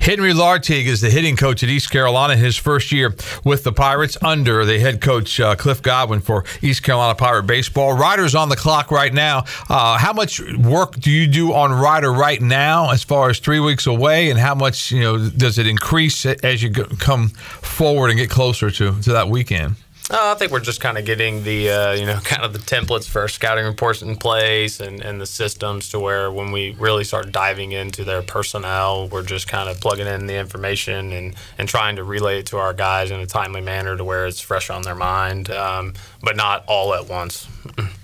[0.00, 2.34] Henri Lartigue is the hitting coach at East Carolina.
[2.34, 6.39] In his first year with the Pirates under the head coach uh, Cliff Godwin for
[6.62, 7.92] East Carolina Pirate baseball.
[7.92, 9.44] Rider's on the clock right now.
[9.68, 13.60] Uh, how much work do you do on Rider right now, as far as three
[13.60, 18.10] weeks away, and how much you know does it increase as you go, come forward
[18.10, 19.76] and get closer to to that weekend?
[20.10, 22.58] Uh, I think we're just kind of getting the uh, you know kind of the
[22.58, 26.72] templates for our scouting reports in place and, and the systems to where when we
[26.80, 31.36] really start diving into their personnel, we're just kind of plugging in the information and,
[31.58, 34.40] and trying to relay it to our guys in a timely manner to where it's
[34.40, 37.46] fresh on their mind, um, but not all at once.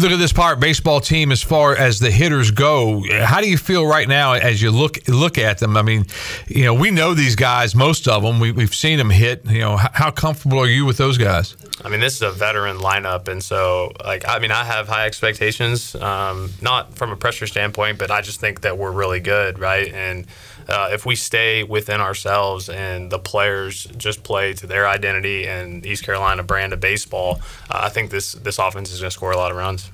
[0.00, 3.02] look at this Pirate baseball team as far as the hitters go.
[3.10, 5.76] How do you feel right now as you look look at them?
[5.76, 6.06] I mean,
[6.48, 8.40] you know, we know these guys, most of them.
[8.40, 9.44] We, have seen them hit.
[9.46, 11.56] You know, how comfortable are you with those guys?
[11.84, 15.06] I mean, this is a veteran lineup, and so like, I mean, I have high
[15.06, 19.58] expectations, um, not from a pressure standpoint, but I just think that we're really good,
[19.58, 19.92] right?
[19.92, 20.26] And
[20.68, 25.84] uh, if we stay within ourselves and the players just play to their identity and
[25.84, 29.32] East Carolina brand of baseball, uh, I think this this offense is going to score
[29.32, 29.90] a lot of runs.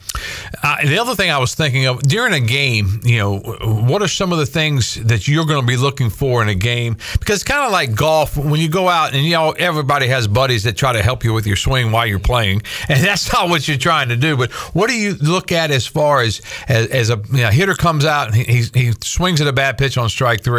[0.63, 4.09] Uh, the other thing I was thinking of during a game, you know, what are
[4.09, 6.97] some of the things that you're going to be looking for in a game?
[7.19, 10.27] Because it's kind of like golf when you go out and you know everybody has
[10.27, 13.49] buddies that try to help you with your swing while you're playing, and that's not
[13.49, 14.37] what you're trying to do.
[14.37, 17.75] But what do you look at as far as as, as a you know, hitter
[17.75, 20.58] comes out and he, he swings at a bad pitch on strike three?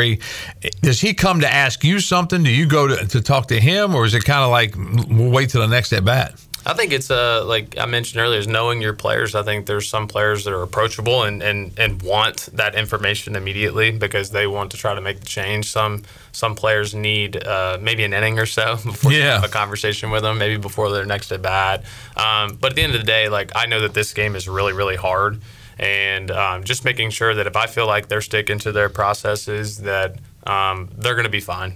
[0.81, 2.43] Does he come to ask you something?
[2.43, 4.75] Do you go to, to talk to him, or is it kind of like
[5.09, 6.33] we'll wait till the next at bat?
[6.65, 9.33] I think it's uh, like I mentioned earlier, is knowing your players.
[9.33, 13.91] I think there's some players that are approachable and, and, and want that information immediately
[13.91, 15.71] because they want to try to make the change.
[15.71, 19.17] Some some players need uh, maybe an inning or so before yeah.
[19.17, 21.85] you have a conversation with them, maybe before their next at bat.
[22.15, 24.47] Um, but at the end of the day, like I know that this game is
[24.47, 25.41] really really hard,
[25.79, 29.79] and um, just making sure that if I feel like they're sticking to their processes,
[29.79, 31.75] that um, they're going to be fine.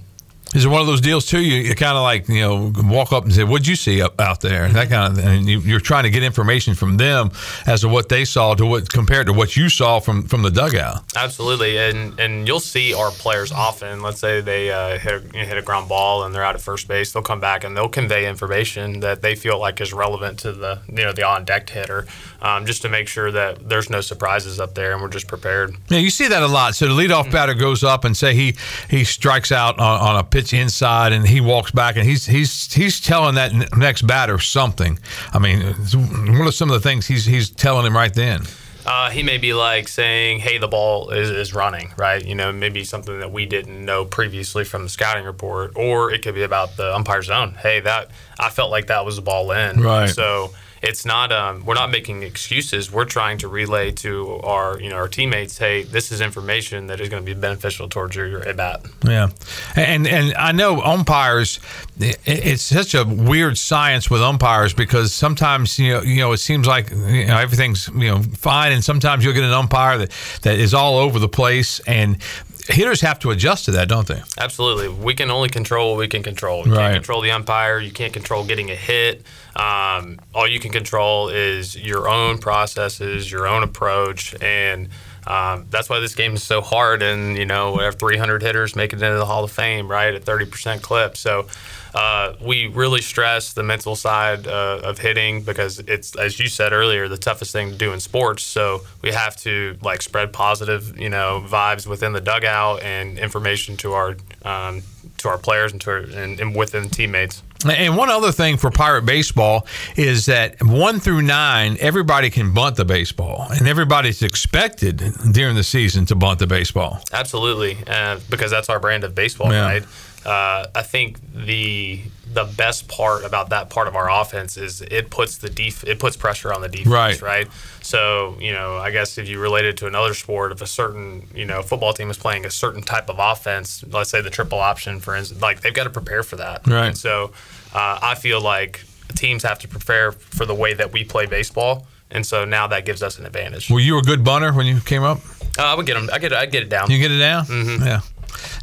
[0.54, 1.42] Is it one of those deals too?
[1.42, 4.20] You, you kind of like you know walk up and say, "What'd you see up
[4.22, 7.32] out there?" That kind of, and you, are trying to get information from them
[7.66, 10.52] as to what they saw to what compared to what you saw from from the
[10.52, 11.04] dugout.
[11.16, 14.02] Absolutely, and and you'll see our players often.
[14.02, 16.88] Let's say they uh, hit a, hit a ground ball and they're out at first
[16.88, 17.12] base.
[17.12, 20.82] They'll come back and they'll convey information that they feel like is relevant to the
[20.88, 22.06] you know the on deck hitter,
[22.42, 25.76] um, just to make sure that there's no surprises up there and we're just prepared.
[25.90, 26.76] Yeah, you see that a lot.
[26.76, 28.56] So the leadoff batter goes up and say he
[28.88, 32.74] he strikes out on, on a pitch inside, and he walks back, and he's he's
[32.74, 35.00] he's telling that next batter something.
[35.32, 38.42] I mean, what are some of the things he's he's telling him right then?
[38.86, 42.24] Uh, he may be like saying, "Hey, the ball is, is running," right?
[42.24, 46.22] You know, maybe something that we didn't know previously from the scouting report, or it
[46.22, 47.56] could be about the umpire zone.
[47.58, 50.10] Hey, that I felt like that was a ball in, right?
[50.10, 50.54] So
[50.84, 52.92] it's not um, we're not making excuses.
[52.92, 57.00] We're trying to relay to our you know our teammates, hey, this is information that
[57.00, 58.86] is going to be beneficial towards your, at bat.
[59.04, 59.30] Yeah,
[59.78, 61.60] and and I know umpires.
[61.98, 66.68] It's such a weird science with umpires because sometimes you know you know it seems
[66.68, 70.60] like you know everything's you know fine, and sometimes you'll get an umpire that that
[70.60, 72.22] is all over the place and
[72.68, 74.22] hitters have to adjust to that, don't they?
[74.38, 74.90] Absolutely.
[74.90, 76.66] We can only control what we can control.
[76.66, 76.80] You right.
[76.80, 77.80] can't control the umpire.
[77.80, 79.24] You can't control getting a hit.
[79.56, 84.90] Um, all you can control is your own processes, your own approach, and
[85.28, 87.04] um, that's why this game is so hard.
[87.04, 90.14] And you know, we have 300 hitters making it into the Hall of Fame, right,
[90.14, 91.18] at 30% clip.
[91.18, 91.48] So
[91.94, 96.74] uh, we really stress the mental side uh, of hitting because it's, as you said
[96.74, 98.44] earlier, the toughest thing to do in sports.
[98.44, 103.78] So we have to like spread positive, you know, vibes within the dugout and information
[103.78, 104.82] to our um,
[105.18, 107.44] to our players and to our, and, and within teammates.
[107.66, 112.76] And one other thing for Pirate Baseball is that one through nine, everybody can bunt
[112.76, 115.02] the baseball, and everybody's expected
[115.32, 117.00] during the season to bunt the baseball.
[117.14, 119.66] Absolutely, uh, because that's our brand of baseball, yeah.
[119.66, 119.84] right?
[120.26, 122.02] Uh, I think the
[122.34, 126.00] the best part about that part of our offense is it puts the def- it
[126.00, 127.22] puts pressure on the defense, right?
[127.22, 127.48] Right.
[127.82, 131.28] So you know, I guess if you relate it to another sport, if a certain
[131.36, 134.60] you know football team is playing a certain type of offense, let's say the triple
[134.60, 136.66] option, for instance, like they've got to prepare for that.
[136.66, 136.88] Right.
[136.88, 137.32] And so
[137.74, 138.84] uh, I feel like
[139.16, 142.86] teams have to prepare for the way that we play baseball, and so now that
[142.86, 143.70] gives us an advantage.
[143.70, 145.20] Were you a good bunter when you came up?
[145.58, 146.10] Uh, I would get them.
[146.12, 146.34] I get.
[146.34, 146.90] I get it down.
[146.90, 147.46] You get it down.
[147.46, 147.86] Mm-hmm.
[147.86, 148.00] Yeah.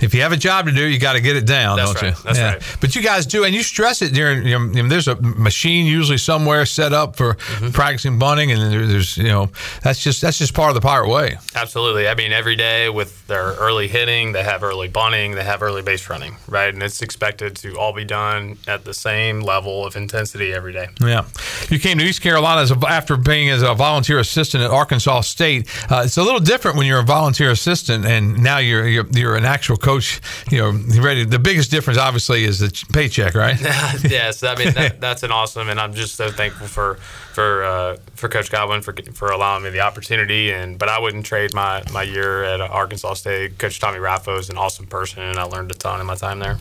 [0.00, 2.02] If you have a job to do, you got to get it down, That's don't
[2.02, 2.16] right.
[2.16, 2.22] you?
[2.24, 2.78] That's right.
[2.80, 4.46] But you guys do, and you stress it during.
[4.46, 7.70] You know, there's a machine usually somewhere set up for Mm-hmm.
[7.70, 9.50] practicing bunting, and there's you know
[9.82, 11.36] that's just that's just part of the pirate way.
[11.54, 12.08] Absolutely.
[12.08, 15.82] I mean, every day with their early hitting, they have early bunting, they have early
[15.82, 16.72] base running, right?
[16.72, 20.88] And it's expected to all be done at the same level of intensity every day.
[21.00, 21.24] Yeah,
[21.70, 25.22] you came to East Carolina as a, after being as a volunteer assistant at Arkansas
[25.22, 25.68] State.
[25.90, 29.36] Uh, it's a little different when you're a volunteer assistant, and now you're you're, you're
[29.36, 30.20] an actual coach.
[30.50, 31.24] You know, ready.
[31.24, 33.60] The biggest difference, obviously, is the paycheck, right?
[33.60, 36.98] yes, I mean that, that's an awesome, and I'm just so thankful for
[37.32, 40.50] for uh, for Coach Godwin for for allowing me the opportunity.
[40.52, 43.58] And but I wouldn't trade my my year at Arkansas State.
[43.58, 46.38] Coach Tommy Raffo is an awesome person, and I learned a ton in my time
[46.38, 46.58] there.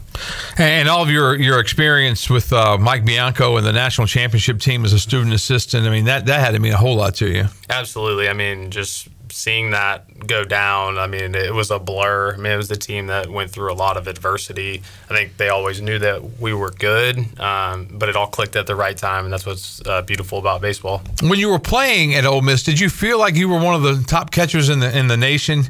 [0.57, 4.85] And all of your your experience with uh, Mike Bianco and the national championship team
[4.85, 7.29] as a student assistant, I mean that that had to mean a whole lot to
[7.29, 7.45] you.
[7.69, 8.29] Absolutely.
[8.29, 12.34] I mean, just seeing that go down, I mean, it was a blur.
[12.34, 14.82] I mean, it was the team that went through a lot of adversity.
[15.10, 18.67] I think they always knew that we were good, um, but it all clicked at
[18.67, 21.01] the right time, and that's what's uh, beautiful about baseball.
[21.21, 23.82] When you were playing at Ole Miss, did you feel like you were one of
[23.82, 25.63] the top catchers in the in the nation?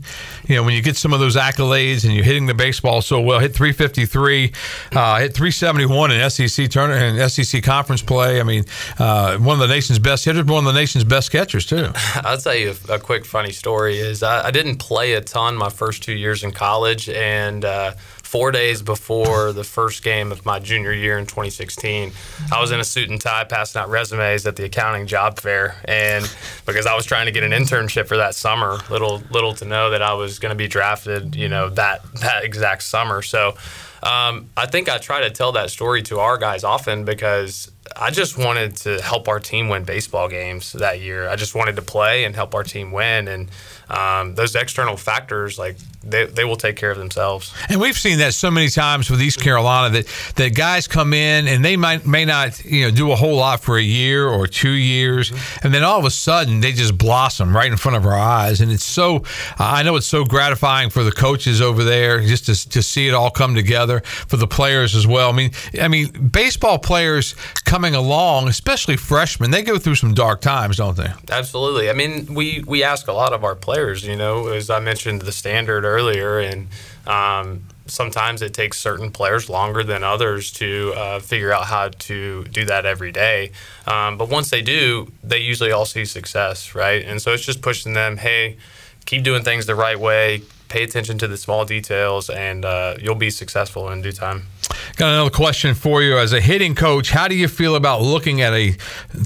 [0.47, 3.21] You know, when you get some of those accolades and you're hitting the baseball so
[3.21, 4.51] well, hit 353,
[4.95, 8.39] uh, hit 371 in SEC tournament and SEC conference play.
[8.39, 8.65] I mean,
[8.97, 11.91] uh, one of the nation's best hitters, one of the nation's best catchers too.
[12.15, 15.55] I'll tell you a, a quick funny story is I, I didn't play a ton
[15.55, 17.91] my first two years in college, and uh,
[18.23, 22.11] four days before the first game of my junior year in 2016,
[22.51, 25.75] I was in a suit and tie passing out resumes at the accounting job fair,
[25.85, 26.29] and
[26.65, 29.89] because I was trying to get an internship for that summer, little little to know
[29.89, 33.21] that I was going to be drafted, you know, that that exact summer.
[33.21, 33.55] So.
[34.01, 38.11] Um, I think I try to tell that story to our guys often because I
[38.11, 41.27] just wanted to help our team win baseball games that year.
[41.27, 43.49] I just wanted to play and help our team win, and
[43.89, 47.53] um, those external factors, like they, they will take care of themselves.
[47.67, 51.47] And we've seen that so many times with East Carolina that, that guys come in
[51.47, 54.47] and they might may not you know do a whole lot for a year or
[54.47, 55.65] two years, mm-hmm.
[55.65, 58.61] and then all of a sudden they just blossom right in front of our eyes.
[58.61, 59.23] And it's so
[59.57, 63.13] I know it's so gratifying for the coaches over there just to, to see it
[63.13, 65.29] all come together for the players as well.
[65.29, 67.35] I mean, I mean baseball players
[67.65, 71.11] coming along, especially freshmen, they go through some dark times, don't they?
[71.29, 71.89] Absolutely.
[71.89, 74.05] I mean, we we ask a lot of our players.
[74.05, 76.67] You know, as I mentioned the standard earlier, and
[77.07, 82.43] um, sometimes it takes certain players longer than others to uh, figure out how to
[82.45, 83.51] do that every day.
[83.87, 87.03] Um, but once they do, they usually all see success, right?
[87.03, 88.17] And so it's just pushing them.
[88.17, 88.57] Hey,
[89.05, 90.43] keep doing things the right way.
[90.67, 94.43] Pay attention to the small details, and uh, you'll be successful in due time.
[94.95, 96.17] Got another question for you.
[96.17, 98.71] As a hitting coach, how do you feel about looking at a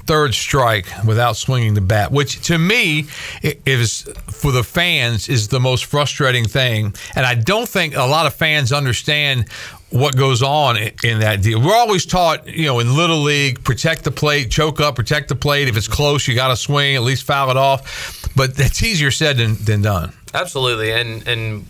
[0.06, 2.12] third strike without swinging the bat?
[2.12, 3.06] Which to me
[3.42, 8.26] is for the fans is the most frustrating thing, and I don't think a lot
[8.26, 9.48] of fans understand
[9.90, 11.60] what goes on in that deal.
[11.60, 15.36] We're always taught, you know, in little league, protect the plate, choke up, protect the
[15.36, 15.68] plate.
[15.68, 18.28] If it's close, you got to swing, at least foul it off.
[18.34, 20.12] But that's easier said than, than done.
[20.34, 21.64] Absolutely, and and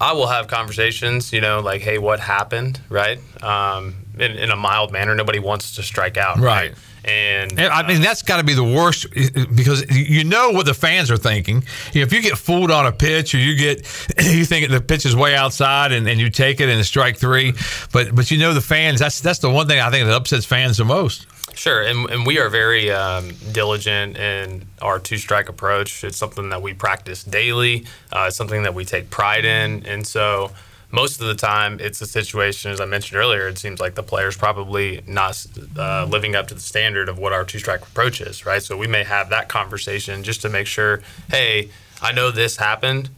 [0.00, 3.18] I will have conversations, you know, like, hey, what happened, right?
[3.42, 5.14] Um, in, in a mild manner.
[5.14, 6.74] Nobody wants to strike out, Right.
[7.04, 10.74] And And I mean, that's got to be the worst because you know what the
[10.74, 11.64] fans are thinking.
[11.94, 13.78] If you get fooled on a pitch or you get,
[14.22, 17.16] you think the pitch is way outside and, and you take it and it's strike
[17.16, 17.54] three,
[17.92, 19.00] but but you know the fans.
[19.00, 21.26] That's that's the one thing I think that upsets fans the most.
[21.54, 26.04] Sure, and, and we are very um, diligent in our two strike approach.
[26.04, 27.86] It's something that we practice daily.
[28.12, 30.52] Uh, it's something that we take pride in, and so
[30.90, 33.46] most of the time, it's a situation as I mentioned earlier.
[33.48, 35.44] It seems like the player's probably not
[35.76, 38.62] uh, living up to the standard of what our two strike approach is, right?
[38.62, 41.70] So we may have that conversation just to make sure, hey,
[42.00, 43.10] I know this happened.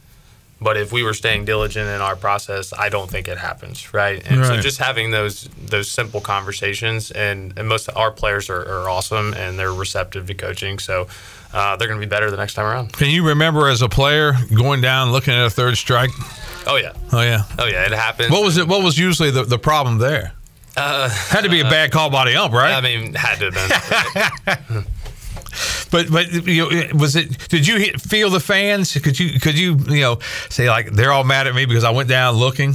[0.63, 4.21] But if we were staying diligent in our process, I don't think it happens, right?
[4.29, 8.61] And so just having those those simple conversations, and, and most of our players are,
[8.61, 11.07] are awesome and they're receptive to coaching, so
[11.53, 12.93] uh, they're going to be better the next time around.
[12.93, 16.09] Can you remember as a player going down looking at a third strike?
[16.67, 17.43] Oh yeah, Oh yeah.
[17.59, 18.31] oh yeah, it happened.
[18.31, 18.67] What was it?
[18.67, 20.33] What was usually the, the problem there?
[20.77, 22.73] Uh, Had to be a bad call by the ump, right?
[22.73, 24.85] I mean, had to have been.
[25.91, 27.49] But but you know, was it?
[27.49, 28.93] Did you hit- feel the fans?
[28.93, 31.89] Could you could you you know say like they're all mad at me because I
[31.91, 32.69] went down looking?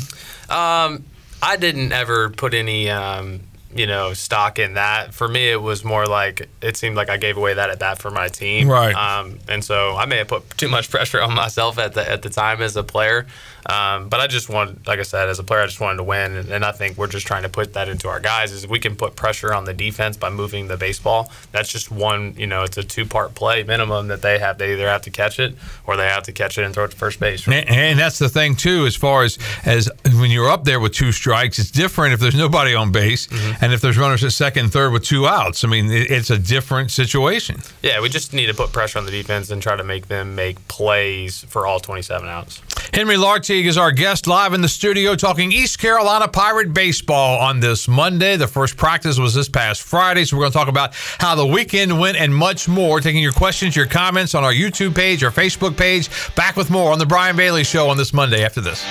[0.50, 1.02] Um,
[1.42, 3.40] I didn't ever put any um,
[3.78, 5.14] you know, stock in that.
[5.14, 7.98] For me, it was more like it seemed like I gave away that at bat
[7.98, 8.68] for my team.
[8.68, 8.94] Right.
[8.94, 12.22] Um, and so I may have put too much pressure on myself at the at
[12.22, 13.26] the time as a player.
[13.68, 16.04] Um, but I just wanted, like I said, as a player, I just wanted to
[16.04, 18.52] win, and, and, I think we're just trying to put that into our guys.
[18.52, 21.32] Is if we can put pressure on the defense by moving the baseball.
[21.52, 24.58] That's just one, you know, it's a two-part play minimum that they have.
[24.58, 25.54] They either have to catch it
[25.86, 27.46] or they have to catch it and throw it to first base.
[27.46, 30.92] And, and that's the thing too, as far as as when you're up there with
[30.92, 33.64] two strikes, it's different if there's nobody on base, mm-hmm.
[33.64, 35.64] and if there's runners at second, third with two outs.
[35.64, 37.60] I mean, it, it's a different situation.
[37.82, 40.34] Yeah, we just need to put pressure on the defense and try to make them
[40.34, 42.60] make plays for all 27 outs.
[42.96, 47.60] Henri Lartigue is our guest live in the studio talking East Carolina Pirate baseball on
[47.60, 48.38] this Monday.
[48.38, 51.44] The first practice was this past Friday, so we're going to talk about how the
[51.44, 53.02] weekend went and much more.
[53.02, 56.08] Taking your questions, your comments on our YouTube page, our Facebook page.
[56.36, 58.82] Back with more on the Brian Bailey Show on this Monday after this.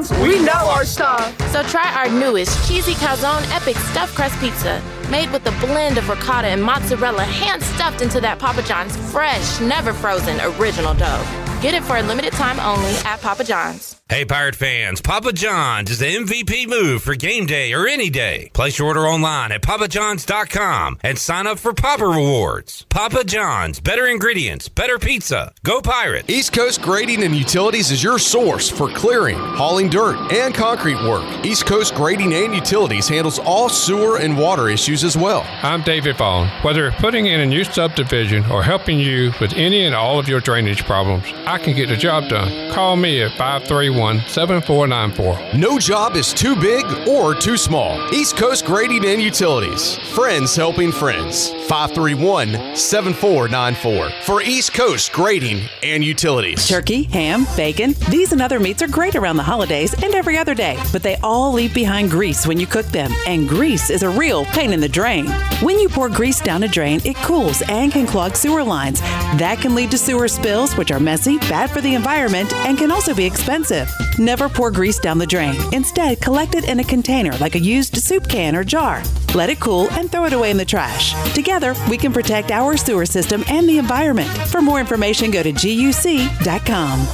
[0.00, 1.36] John's, we know our stuff.
[1.50, 6.08] So try our newest cheesy calzone epic stuffed crust pizza, made with a blend of
[6.08, 11.49] ricotta and mozzarella, hand stuffed into that Papa John's fresh, never frozen original dough.
[11.60, 14.00] Get it for a limited time only at Papa John's.
[14.08, 18.50] Hey, Pirate fans, Papa John's is the MVP move for game day or any day.
[18.54, 22.86] Place your order online at papajohns.com and sign up for Papa Rewards.
[22.88, 25.52] Papa John's, better ingredients, better pizza.
[25.62, 26.28] Go Pirate!
[26.28, 31.46] East Coast Grading and Utilities is your source for clearing, hauling dirt, and concrete work.
[31.46, 35.44] East Coast Grading and Utilities handles all sewer and water issues as well.
[35.62, 36.48] I'm David Vaughn.
[36.62, 40.40] Whether putting in a new subdivision or helping you with any and all of your
[40.40, 42.70] drainage problems, I can get the job done.
[42.70, 45.58] Call me at 531 7494.
[45.58, 47.98] No job is too big or too small.
[48.14, 49.98] East Coast Grading and Utilities.
[50.14, 51.50] Friends helping friends.
[51.70, 56.68] 531 7494 for East Coast Grading and Utilities.
[56.68, 60.54] Turkey, ham, bacon, these and other meats are great around the holidays and every other
[60.54, 64.08] day, but they all leave behind grease when you cook them, and grease is a
[64.08, 65.26] real pain in the drain.
[65.62, 69.00] When you pour grease down a drain, it cools and can clog sewer lines.
[69.38, 72.90] That can lead to sewer spills, which are messy, bad for the environment, and can
[72.90, 73.90] also be expensive.
[74.18, 75.54] Never pour grease down the drain.
[75.72, 79.02] Instead, collect it in a container like a used soup can or jar.
[79.34, 81.14] Let it cool and throw it away in the trash.
[81.34, 84.30] Together, we can protect our sewer system and the environment.
[84.48, 87.06] For more information, go to guc.com.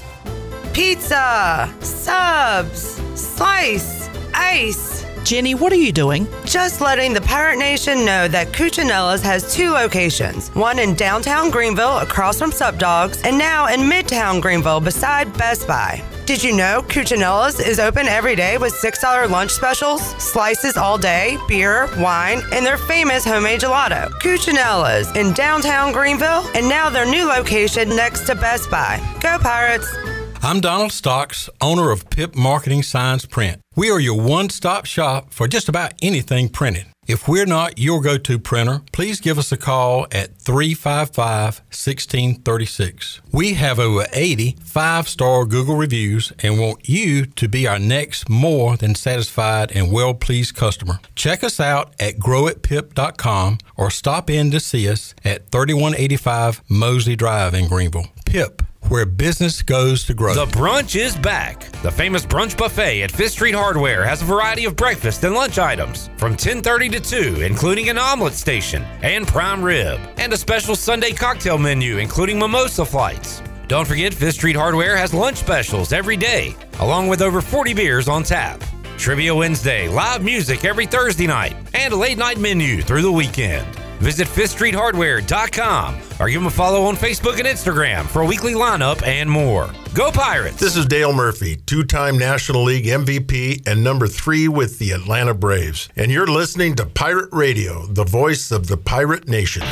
[0.73, 4.96] Pizza, subs, slice, ice.
[5.27, 6.29] Jenny, what are you doing?
[6.45, 11.99] Just letting the Pirate Nation know that Cuccinella's has two locations one in downtown Greenville
[11.99, 16.01] across from Sub Dogs, and now in Midtown Greenville beside Best Buy.
[16.27, 21.37] Did you know Cuccinella's is open every day with $6 lunch specials, slices all day,
[21.49, 24.09] beer, wine, and their famous homemade gelato?
[24.21, 29.03] Cuccinella's in downtown Greenville, and now their new location next to Best Buy.
[29.21, 29.93] Go Pirates!
[30.41, 33.61] I'm Donald Stocks, owner of Pip Marketing Signs Print.
[33.79, 36.87] We are your one stop shop for just about anything printed.
[37.07, 43.21] If we're not your go to printer, please give us a call at 355 1636.
[43.33, 48.31] We have over 80 five star Google reviews and want you to be our next
[48.31, 50.99] more than satisfied and well pleased customer.
[51.15, 57.53] Check us out at growatpip.com or stop in to see us at 3185 Mosley Drive
[57.53, 58.07] in Greenville.
[58.25, 60.35] Pip where business goes to grow.
[60.35, 61.71] The brunch is back.
[61.83, 65.59] The famous brunch buffet at Fifth Street Hardware has a variety of breakfast and lunch
[65.59, 70.77] items from 10:30 to 2, including an omelet station and prime rib, and a special
[70.77, 73.43] Sunday cocktail menu including mimosa flights.
[73.69, 78.09] Don't forget Fifth Street Hardware has lunch specials every day, along with over 40 beers
[78.09, 78.63] on tap.
[78.97, 83.67] Trivia Wednesday, live music every Thursday night, and a late night menu through the weekend.
[83.99, 89.07] Visit FifthStreetHardware.com or give them a follow on Facebook and Instagram for a weekly lineup
[89.07, 89.71] and more.
[89.95, 90.61] Go Pirates!
[90.61, 95.35] This is Dale Murphy, two time National League MVP and number three with the Atlanta
[95.35, 95.89] Braves.
[95.97, 99.63] And you're listening to Pirate Radio, the voice of the Pirate Nation.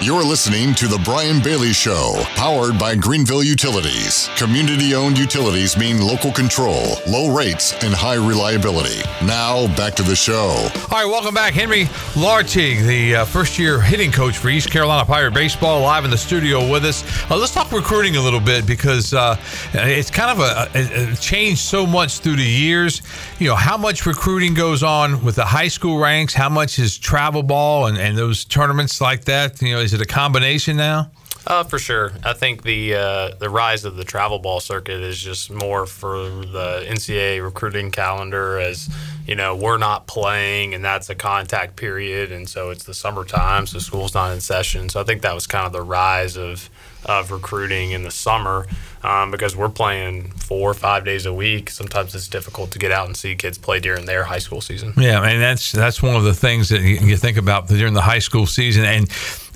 [0.00, 4.30] You're listening to The Brian Bailey Show, powered by Greenville Utilities.
[4.36, 9.02] Community owned utilities mean local control, low rates, and high reliability.
[9.26, 10.68] Now, back to the show.
[10.92, 11.56] All right, welcome back.
[11.56, 16.12] Henri Lartigue, the uh, first year hitting coach for East Carolina Pirate Baseball, live in
[16.12, 17.02] the studio with us.
[17.28, 19.36] Uh, let's talk recruiting a little bit because uh,
[19.72, 23.02] it's kind of a, a, a changed so much through the years.
[23.40, 26.96] You know, how much recruiting goes on with the high school ranks, how much is
[26.96, 29.60] travel ball and, and those tournaments like that?
[29.60, 31.10] You know, is it a combination now?
[31.46, 32.12] Uh, for sure.
[32.22, 36.18] I think the uh, the rise of the travel ball circuit is just more for
[36.18, 38.90] the NCAA recruiting calendar as
[39.26, 43.66] you know we're not playing and that's a contact period and so it's the summertime
[43.66, 44.90] so school's not in session.
[44.90, 46.68] So I think that was kind of the rise of
[47.06, 48.66] of recruiting in the summer
[49.02, 51.70] um, because we're playing four or five days a week.
[51.70, 54.92] Sometimes it's difficult to get out and see kids play during their high school season.
[54.96, 58.02] Yeah, and that's that's one of the things that you, you think about during the
[58.02, 59.08] high school season, and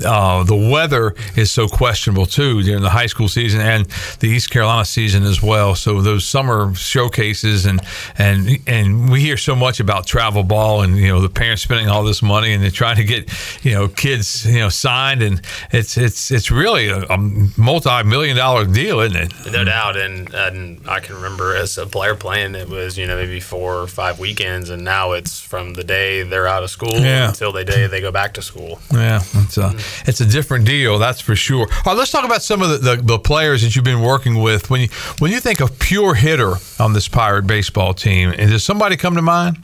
[0.04, 3.86] uh, the weather is so questionable too during the high school season and
[4.20, 5.74] the East Carolina season as well.
[5.74, 7.80] So those summer showcases and
[8.18, 11.88] and and we hear so much about travel ball and you know the parents spending
[11.88, 13.30] all this money and they're trying to get
[13.64, 15.40] you know kids you know signed and
[15.70, 17.18] it's it's it's really a, a
[17.56, 19.31] multi-million dollar deal, isn't it?
[19.50, 23.16] No doubt, and and I can remember as a player playing, it was you know
[23.16, 26.92] maybe four or five weekends, and now it's from the day they're out of school
[27.00, 27.28] Yeah.
[27.28, 28.80] until the day they go back to school.
[28.92, 29.74] Yeah, it's a
[30.06, 31.62] it's a different deal, that's for sure.
[31.68, 34.40] All right, let's talk about some of the, the, the players that you've been working
[34.40, 34.70] with.
[34.70, 38.62] When you when you think of pure hitter on this Pirate baseball team, and does
[38.64, 39.58] somebody come to mind?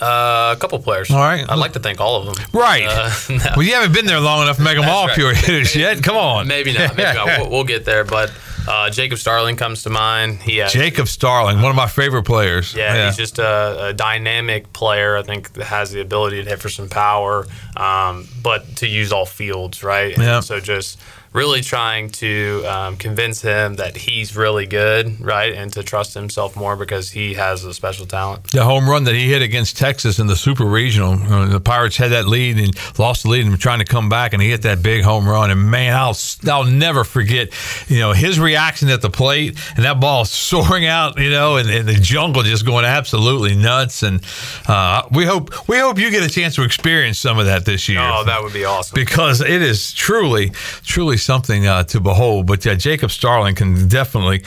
[0.00, 1.12] Uh, a couple players.
[1.12, 1.48] All right.
[1.48, 2.44] I'd like to thank all of them.
[2.52, 2.82] Right.
[2.88, 3.44] Uh, no.
[3.56, 5.14] Well, you haven't been there long enough to make them all right.
[5.14, 6.02] pure hitters yet.
[6.02, 6.48] Come on.
[6.48, 6.96] Maybe not.
[6.96, 7.26] Maybe not.
[7.42, 8.02] We'll, we'll get there.
[8.02, 8.32] But
[8.68, 10.42] uh, Jacob Starling comes to mind.
[10.42, 12.74] He has, Jacob Starling, one of my favorite players.
[12.74, 15.16] Yeah, he's just a, a dynamic player.
[15.16, 17.46] I think that has the ability to hit for some power,
[17.76, 20.14] um, but to use all fields, right?
[20.14, 20.40] And Yeah.
[20.40, 20.98] So just
[21.32, 26.56] really trying to um, convince him that he's really good, right, and to trust himself
[26.56, 28.44] more because he has a special talent.
[28.50, 31.96] The home run that he hit against Texas in the Super Regional, uh, the Pirates
[31.96, 34.50] had that lead and lost the lead and were trying to come back, and he
[34.50, 35.50] hit that big home run.
[35.50, 36.16] And man, I'll
[36.50, 37.48] I'll never forget,
[37.88, 41.70] you know, his reaction at the plate and that ball soaring out, you know, and,
[41.70, 44.02] and the jungle just going absolutely nuts.
[44.02, 44.22] And
[44.68, 47.88] uh, we hope we hope you get a chance to experience some of that this
[47.88, 48.00] year.
[48.00, 48.94] Oh, that would be awesome.
[48.94, 50.50] because it is truly,
[50.82, 52.46] truly something uh, to behold.
[52.46, 54.40] But Jacob Starling can definitely,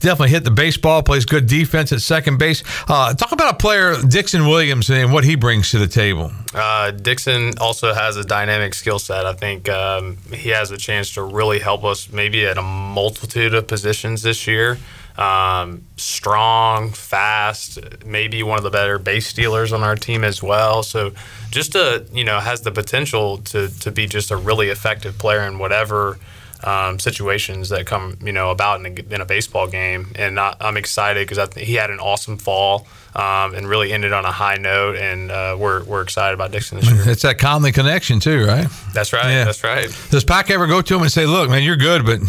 [0.00, 1.02] definitely hit the baseball.
[1.02, 2.62] Plays good defense at second base.
[2.88, 6.32] Uh, talk about a player, Dixon Williams, and what he brings to the table.
[6.54, 9.26] Uh, Dixon also has a dynamic skill set.
[9.26, 13.54] I think um, he has a chance to really help us maybe at a multitude
[13.54, 14.78] of positions this year.
[15.18, 20.84] Um, strong, fast, maybe one of the better base stealers on our team as well.
[20.84, 21.12] So
[21.50, 25.40] just a you know has the potential to to be just a really effective player
[25.40, 26.18] in whatever.
[26.64, 30.56] Um, situations that come, you know, about in a, in a baseball game, and I,
[30.60, 34.56] I'm excited because he had an awesome fall um, and really ended on a high
[34.56, 37.02] note, and uh, we're we're excited about Dixon this year.
[37.08, 38.66] It's that Conley connection too, right?
[38.92, 39.30] That's right.
[39.30, 39.44] Yeah.
[39.44, 39.88] That's right.
[40.10, 42.20] Does Pack ever go to him and say, "Look, man, you're good, but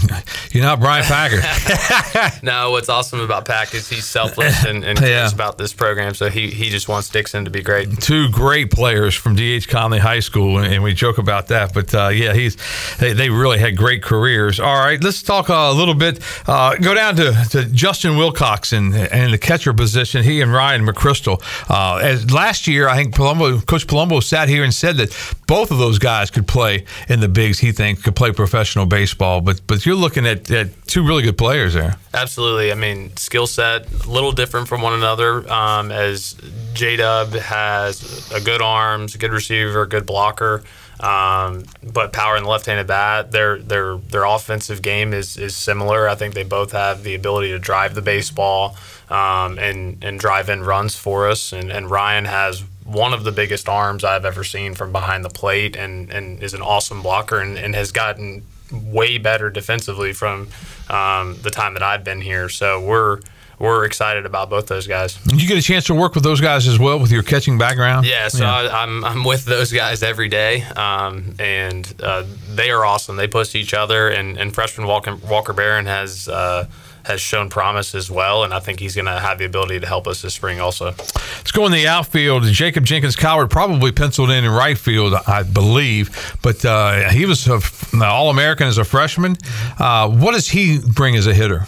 [0.52, 1.42] you're not Brian Packer"?
[2.42, 6.14] No, what's awesome about Pack is he's selfless and, and cares about this program.
[6.14, 8.02] So he, he just wants Dixon to be great.
[8.02, 11.74] two great players from DH Conley High School, and we joke about that.
[11.74, 12.58] But uh, yeah, he's
[12.98, 14.19] they, they really had great careers.
[14.60, 16.20] All right, let's talk uh, a little bit.
[16.48, 20.24] Uh, go down to, to Justin Wilcox and and the catcher position.
[20.24, 21.42] He and Ryan McChrystal.
[21.70, 25.72] Uh, as last year, I think Palumbo, Coach Palumbo sat here and said that both
[25.72, 27.60] of those guys could play in the bigs.
[27.60, 29.42] He thinks could play professional baseball.
[29.42, 31.98] But but you're looking at, at two really good players there.
[32.14, 32.72] Absolutely.
[32.72, 35.50] I mean, skill set a little different from one another.
[35.52, 36.36] Um, as
[36.74, 40.64] J Dub has a good arms, a good receiver, good blocker,
[41.00, 43.32] um, but power in the left-handed bat.
[43.32, 46.08] Their their their offensive game is is similar.
[46.08, 48.76] I think they both have the ability to drive the baseball
[49.10, 51.54] um, and and drive in runs for us.
[51.54, 55.30] And, and Ryan has one of the biggest arms I've ever seen from behind the
[55.30, 60.48] plate, and, and is an awesome blocker, and, and has gotten way better defensively from
[60.90, 62.50] um, the time that I've been here.
[62.50, 63.20] So we're
[63.60, 65.16] we're excited about both those guys.
[65.16, 67.58] Did you get a chance to work with those guys as well with your catching
[67.58, 68.06] background?
[68.06, 72.86] Yeah, so I, I'm I'm with those guys every day, um, and uh, they are
[72.86, 73.18] awesome.
[73.18, 76.28] They push each other, and, and freshman Walker Walker Barron has.
[76.28, 76.68] Uh,
[77.06, 79.88] has shown promise as well, and I think he's going to have the ability to
[79.88, 80.88] help us this spring also.
[80.88, 82.44] Let's go in the outfield.
[82.44, 88.04] Jacob Jenkins-Cowart probably penciled in in right field, I believe, but uh, he was an
[88.04, 89.38] All American as a freshman.
[89.80, 91.66] Uh, what does he bring as a hitter?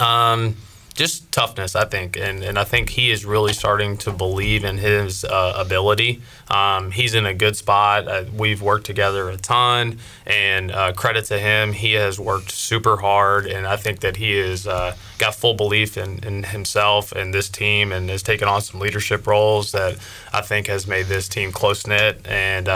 [0.00, 0.56] Um,
[0.94, 4.78] just toughness, I think, and and I think he is really starting to believe in
[4.78, 6.22] his uh, ability.
[6.50, 8.08] Um, he's in a good spot.
[8.08, 12.98] Uh, we've worked together a ton, and uh, credit to him, he has worked super
[12.98, 17.32] hard, and I think that he has uh, got full belief in, in himself and
[17.32, 19.98] this team, and has taken on some leadership roles that
[20.32, 22.68] I think has made this team close knit and.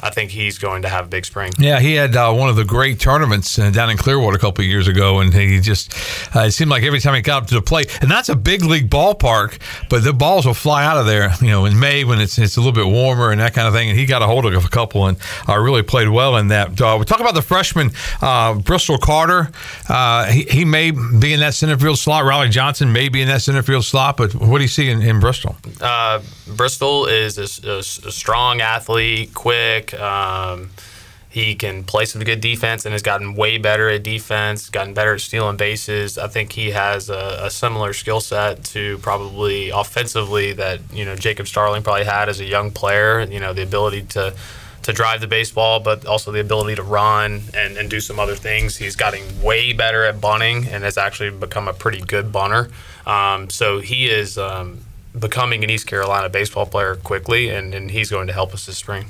[0.00, 1.52] I think he's going to have a big spring.
[1.58, 4.62] Yeah, he had uh, one of the great tournaments uh, down in Clearwater a couple
[4.62, 5.92] of years ago, and he just
[6.36, 8.36] uh, it seemed like every time he got up to the plate, and that's a
[8.36, 9.58] big league ballpark,
[9.90, 12.56] but the balls will fly out of there, you know, in May when it's it's
[12.56, 13.90] a little bit warmer and that kind of thing.
[13.90, 15.16] And he got a hold of a couple and
[15.48, 16.80] uh, really played well in that.
[16.80, 17.90] Uh, we talk about the freshman
[18.22, 19.50] uh, Bristol Carter.
[19.88, 22.24] Uh, he, he may be in that center field slot.
[22.24, 25.02] Riley Johnson may be in that center field slot, but what do you see in,
[25.02, 25.56] in Bristol?
[25.80, 27.82] Uh, Bristol is a, a- a
[28.12, 29.85] strong athlete, quick.
[29.94, 30.70] Um,
[31.28, 35.12] he can play some good defense and has gotten way better at defense, gotten better
[35.12, 36.16] at stealing bases.
[36.16, 41.14] I think he has a, a similar skill set to probably offensively that you know
[41.14, 43.20] Jacob Starling probably had as a young player.
[43.20, 44.34] You know the ability to
[44.86, 48.36] to drive the baseball, but also the ability to run and, and do some other
[48.36, 48.76] things.
[48.76, 52.70] He's gotten way better at bunting and has actually become a pretty good bunter.
[53.04, 54.78] Um, so he is um,
[55.18, 58.78] becoming an East Carolina baseball player quickly, and, and he's going to help us this
[58.78, 59.06] spring.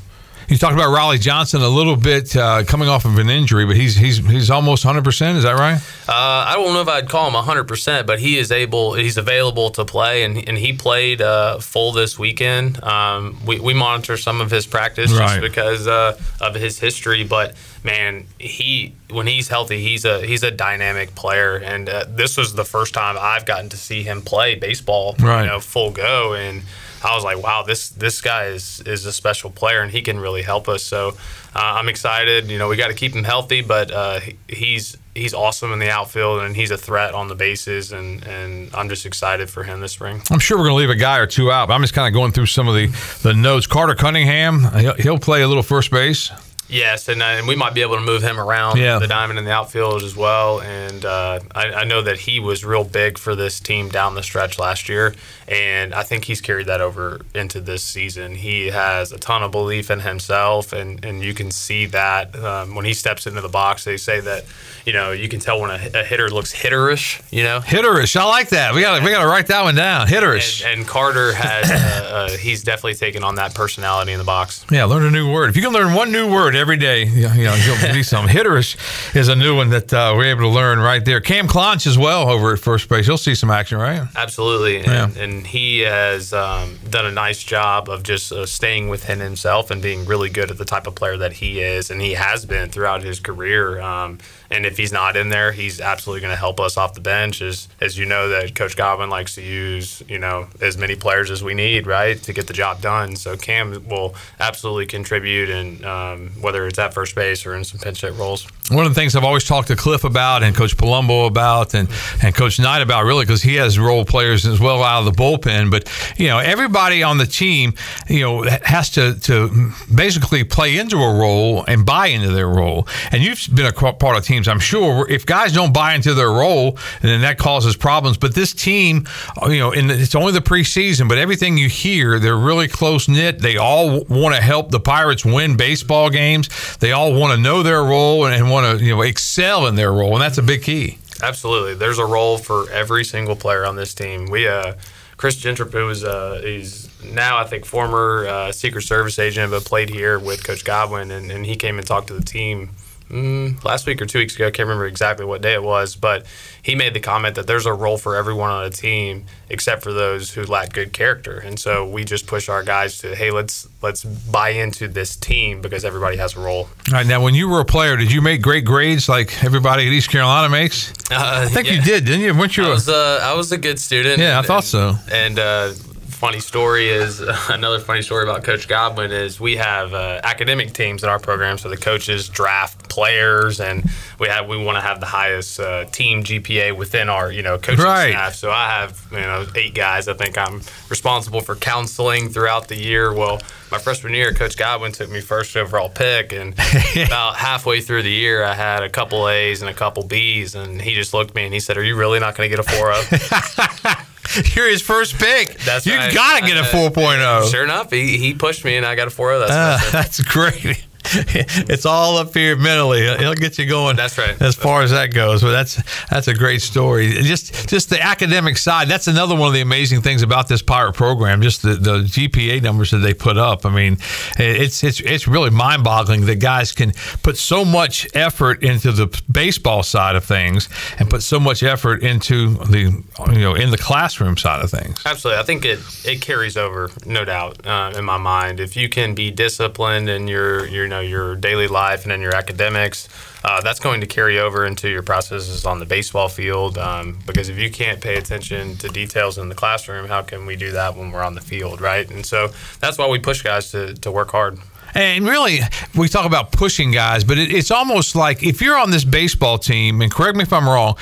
[0.49, 3.75] You talked about Riley Johnson a little bit uh, coming off of an injury, but
[3.77, 5.03] he's he's he's almost 100.
[5.03, 5.77] percent Is that right?
[6.09, 6.13] Uh,
[6.49, 9.85] I don't know if I'd call him 100%, but he is able, he's available to
[9.85, 12.81] play, and, and he played uh, full this weekend.
[12.85, 15.27] Um, we, we monitor some of his practice Right.
[15.29, 20.45] just because uh, of his history, but man, he when he's healthy, he's a he's
[20.45, 24.23] a dynamic player, and uh, this was the first time I've gotten to see him
[24.23, 25.41] play baseball, Right.
[25.43, 26.63] you know, full go, and
[27.03, 30.19] I was like, wow, this this guy is is a special player, and he can
[30.19, 30.83] really help us.
[30.83, 31.09] So
[31.55, 32.51] uh, I'm excited.
[32.51, 35.91] You know, we got to keep him healthy, but uh, he's he's awesome in the
[35.91, 39.81] outfield, and he's a threat on the bases, and and I'm just excited for him
[39.81, 40.23] this spring.
[40.31, 42.07] I'm sure we're going to leave a guy or two out, but I'm just kind
[42.07, 42.87] of going through some of the,
[43.23, 43.67] the notes.
[43.67, 46.31] Carter Cunningham, he'll, he'll play a little first base.
[46.69, 48.99] Yes, and, uh, and we might be able to move him around Yeah.
[48.99, 50.61] the diamond in the outfield as well.
[50.61, 54.23] And uh, I, I know that he was real big for this team down the
[54.23, 55.15] stretch last year,
[55.47, 58.35] and I think he's carried that over into this season.
[58.35, 62.75] He has a ton of belief in himself, and, and you can see that um,
[62.75, 63.85] when he steps into the box.
[63.85, 64.45] They say that
[64.85, 67.23] you know you can tell when a, a hitter looks hitterish.
[67.31, 68.75] You know, Hitterish, I like that.
[68.75, 70.09] We got we got to write that one down.
[70.09, 70.65] Hitterish.
[70.65, 74.65] and, and Carter has uh, uh, he's definitely taken on that personality in the box.
[74.71, 75.51] Yeah, learn a new word.
[75.51, 78.03] If you can learn one new word every day, you know, you know, you'll be
[78.03, 78.27] some.
[78.27, 78.77] Hitterish
[79.15, 81.21] is a new one that uh, we're able to learn right there.
[81.21, 83.07] Cam Clonch as well over at first base.
[83.07, 84.07] You'll see some action, right?
[84.17, 85.23] Absolutely, and, Yeah.
[85.23, 89.81] and he has um, done a nice job of just uh, staying within himself and
[89.83, 92.69] being really good at the type of player that he is, and he has been
[92.71, 93.81] throughout his career.
[93.81, 94.19] Um,
[94.51, 97.43] and if he's not in there, he's absolutely going to help us off the bench.
[97.43, 101.31] As as you know, that Coach Godwin likes to use you know as many players
[101.31, 103.17] as we need, right, to get the job done.
[103.17, 107.81] So Cam will absolutely contribute, and um, whether it's at first base or in some
[107.81, 108.47] pinch hit roles.
[108.69, 111.89] One of the things I've always talked to Cliff about and Coach Palumbo about and,
[112.21, 115.13] and Coach Knight about, really, because he has role players as well out of the
[115.13, 115.71] bullpen.
[115.71, 117.75] But, you know, everybody on the team,
[118.09, 122.89] you know, has to, to basically play into a role and buy into their role.
[123.13, 125.09] And you've been a part of teams, I'm sure.
[125.09, 128.17] If guys don't buy into their role, then that causes problems.
[128.17, 129.07] But this team,
[129.41, 133.07] uh, you know, and it's only the preseason, but everything you hear, they're really close
[133.07, 133.39] knit.
[133.39, 136.49] They all want to help the Pirates win baseball games.
[136.79, 139.75] They all want to know their role and, and want to, you know, excel in
[139.75, 140.99] their role, and that's a big key.
[141.23, 141.75] Absolutely.
[141.75, 144.27] There's a role for every single player on this team.
[144.27, 144.75] We uh
[145.17, 149.65] Chris Gentrup, who was uh, he's now I think former uh, Secret Service agent, but
[149.65, 152.71] played here with Coach Godwin, and, and he came and talked to the team
[153.11, 154.47] mm, last week or two weeks ago.
[154.47, 156.27] I can't remember exactly what day it was, but
[156.63, 159.93] he made the comment that there's a role for everyone on a team except for
[159.93, 163.69] those who lack good character, and so we just push our guys to hey let's
[163.83, 166.69] let's buy into this team because everybody has a role.
[166.89, 169.87] All right, now when you were a player, did you make great grades like everybody
[169.87, 170.91] at East Carolina makes?
[171.11, 171.75] Uh, I think yeah.
[171.75, 172.35] you did, didn't you?
[172.35, 172.65] Weren't you?
[172.65, 174.19] I a- was, uh, I was a good student.
[174.19, 174.97] Yeah, I and- thought so.
[175.13, 175.73] And uh,
[176.17, 181.03] funny story is another funny story about Coach Godwin is we have uh, academic teams
[181.03, 183.85] in our program, so the coaches draft players, and
[184.19, 187.59] we have we want to have the highest uh, team GPA within our you know
[187.59, 188.11] coaching Right.
[188.13, 188.35] staff.
[188.35, 190.09] So I have you know eight guys.
[190.09, 193.13] I think I'm responsible for counseling throughout the year.
[193.13, 193.41] Well,
[193.71, 196.55] my freshman year, Coach Godwin took me first overall pick, and
[197.07, 200.81] about halfway through the year, I had a couple A's and a couple B's, and
[200.81, 202.65] he just looked at me and he said, "Are you really not going to get
[202.65, 204.06] a 4.0?"
[204.55, 205.59] You're his first pick.
[205.61, 207.51] That's you got to get a Uh, 4.0.
[207.51, 209.47] Sure enough, he, he pushed me and I got a 4.0.
[209.49, 209.93] That's Uh, what I said.
[210.05, 210.86] that's great.
[211.69, 213.07] it's all up here mentally.
[213.07, 213.97] It'll get you going.
[213.97, 214.41] That's right.
[214.41, 215.81] As far as that goes, but that's
[216.11, 217.11] that's a great story.
[217.11, 218.89] Just just the academic side.
[218.89, 221.43] That's another one of the amazing things about this pirate program.
[221.43, 223.65] Just the, the GPA numbers that they put up.
[223.65, 223.99] I mean,
[224.39, 226.93] it's it's it's really mind boggling that guys can
[227.23, 232.03] put so much effort into the baseball side of things and put so much effort
[232.03, 233.03] into the
[233.33, 235.03] you know in the classroom side of things.
[235.07, 238.61] Absolutely, I think it it carries over, no doubt, uh, in my mind.
[238.61, 242.35] If you can be disciplined and you're you know your daily life and in your
[242.35, 243.09] academics,
[243.45, 246.79] uh, that's going to carry over into your processes on the baseball field.
[246.79, 250.57] Um, because if you can't pay attention to details in the classroom, how can we
[250.57, 252.11] do that when we're on the field, right?
[252.11, 254.59] And so that's why we push guys to to work hard.
[254.95, 255.61] And really,
[255.95, 259.59] we talk about pushing guys, but it, it's almost like if you're on this baseball
[259.59, 260.97] team, and correct me if I'm wrong,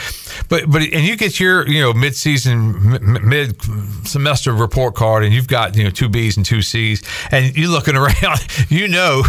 [0.48, 3.60] but but and you get your you know mid-season, mid
[4.06, 7.70] semester report card, and you've got you know two B's and two C's, and you're
[7.70, 9.22] looking around, you know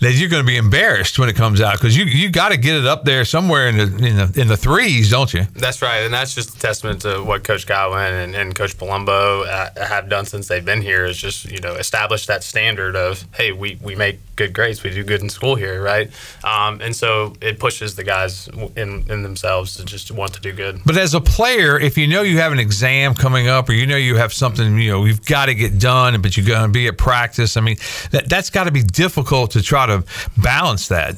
[0.00, 2.56] that you're going to be embarrassed when it comes out because you you got to
[2.56, 5.44] get it up there somewhere in the in the in the threes, don't you?
[5.54, 9.46] That's right, and that's just a testament to what Coach Godwin and, and Coach Palumbo
[9.46, 11.04] uh, have done since they've been here.
[11.04, 14.82] Is just you know establish that standard of hey we we make good grades.
[14.82, 16.10] We do good in school here, right?
[16.44, 20.52] Um, and so it pushes the guys in, in themselves to just want to do
[20.52, 20.80] good.
[20.84, 23.86] But as a player, if you know you have an exam coming up, or you
[23.86, 26.72] know you have something, you know, you've got to get done, but you're going to
[26.72, 27.56] be at practice.
[27.56, 27.76] I mean,
[28.10, 30.04] that that's got to be difficult to try to
[30.36, 31.16] balance that.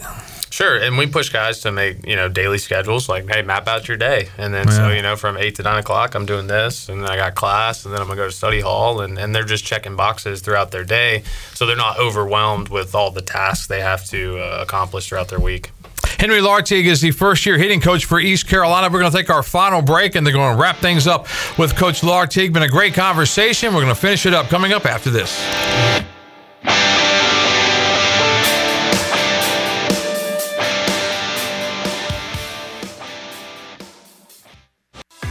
[0.59, 3.09] Sure, and we push guys to make you know daily schedules.
[3.09, 4.73] Like, hey, map out your day, and then yeah.
[4.73, 7.37] so you know from eight to nine o'clock, I'm doing this, and then I got
[7.37, 10.41] class, and then I'm gonna go to study hall, and, and they're just checking boxes
[10.41, 11.23] throughout their day,
[11.55, 15.39] so they're not overwhelmed with all the tasks they have to uh, accomplish throughout their
[15.39, 15.71] week.
[16.19, 18.89] Henri Lartigue is the first year hitting coach for East Carolina.
[18.93, 21.77] We're going to take our final break and they're going to wrap things up with
[21.77, 22.53] Coach Lartigue.
[22.53, 23.73] Been a great conversation.
[23.73, 26.18] We're going to finish it up coming up after this.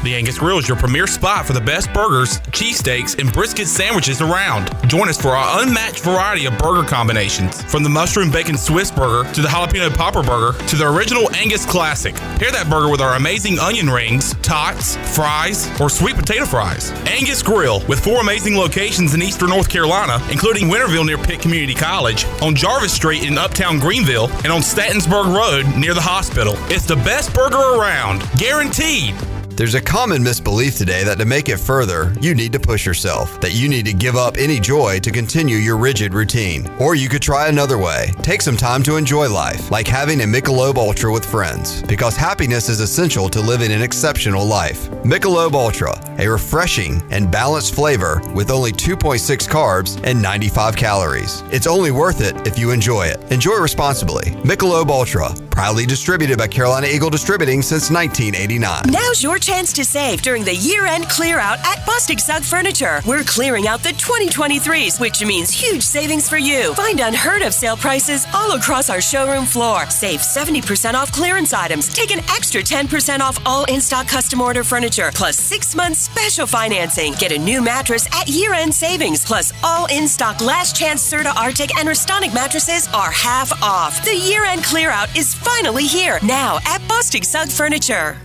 [0.07, 4.21] The Angus Grill is your premier spot for the best burgers, cheesesteaks, and brisket sandwiches
[4.21, 4.71] around.
[4.89, 9.29] Join us for our unmatched variety of burger combinations, from the mushroom bacon Swiss burger
[9.33, 12.15] to the jalapeno popper burger to the original Angus classic.
[12.15, 16.91] Pair that burger with our amazing onion rings, tots, fries, or sweet potato fries.
[17.05, 21.73] Angus Grill, with four amazing locations in eastern North Carolina, including Winterville near Pitt Community
[21.73, 26.53] College, on Jarvis Street in uptown Greenville, and on Stantonsburg Road near the hospital.
[26.71, 29.13] It's the best burger around, guaranteed.
[29.57, 33.41] There's a common misbelief today that to make it further, you need to push yourself,
[33.41, 36.69] that you need to give up any joy to continue your rigid routine.
[36.79, 38.13] Or you could try another way.
[38.21, 42.69] Take some time to enjoy life, like having a Michelob Ultra with friends, because happiness
[42.69, 44.91] is essential to living an exceptional life.
[45.03, 51.41] Michelob Ultra, a refreshing and balanced flavor with only 2.6 carbs and 95 calories.
[51.51, 53.31] It's only worth it if you enjoy it.
[53.31, 54.33] Enjoy responsibly.
[54.43, 58.83] Michelob Ultra, proudly distributed by Carolina Eagle Distributing since 1989.
[58.91, 62.99] Now's your chance to save during the year-end clear out at Bostic Sugg Furniture.
[63.05, 66.73] We're clearing out the 2023s, which means huge savings for you.
[66.73, 69.89] Find unheard of sale prices all across our showroom floor.
[69.89, 71.87] Save 70% off clearance items.
[71.87, 77.13] Take an extra 10% off all in-stock custom order furniture, plus six months special financing.
[77.13, 81.87] Get a new mattress at year-end savings, plus all in-stock last chance Serta Arctic and
[81.87, 84.03] Restonic mattresses are half off.
[84.03, 88.17] The year-end clear out is finally here now at Bostic Sugg Furniture.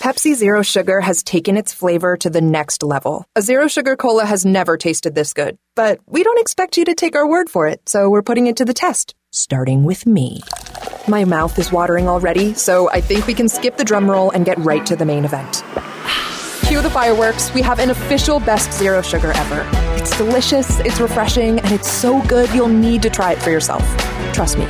[0.00, 3.26] Pepsi Zero Sugar has taken its flavor to the next level.
[3.36, 5.58] A zero sugar cola has never tasted this good.
[5.76, 8.56] But we don't expect you to take our word for it, so we're putting it
[8.56, 10.40] to the test, starting with me.
[11.06, 14.46] My mouth is watering already, so I think we can skip the drum roll and
[14.46, 15.62] get right to the main event.
[16.66, 17.52] Cue the fireworks.
[17.52, 19.68] We have an official best zero sugar ever.
[20.00, 23.84] It's delicious, it's refreshing, and it's so good you'll need to try it for yourself.
[24.32, 24.66] Trust me.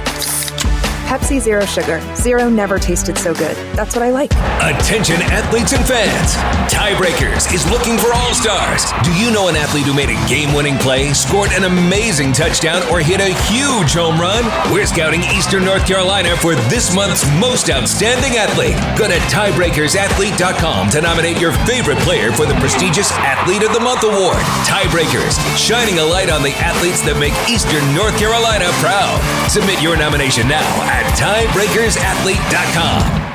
[1.11, 1.99] Pepsi Zero Sugar.
[2.15, 3.57] Zero never tasted so good.
[3.75, 4.31] That's what I like.
[4.63, 6.39] Attention, athletes and fans.
[6.71, 8.87] Tiebreakers is looking for all stars.
[9.03, 12.87] Do you know an athlete who made a game winning play, scored an amazing touchdown,
[12.93, 14.47] or hit a huge home run?
[14.73, 18.79] We're scouting Eastern North Carolina for this month's most outstanding athlete.
[18.97, 24.05] Go to tiebreakersathlete.com to nominate your favorite player for the prestigious Athlete of the Month
[24.05, 24.39] award.
[24.63, 29.19] Tiebreakers, shining a light on the athletes that make Eastern North Carolina proud.
[29.51, 33.30] Submit your nomination now at tiebreakersathlete.com.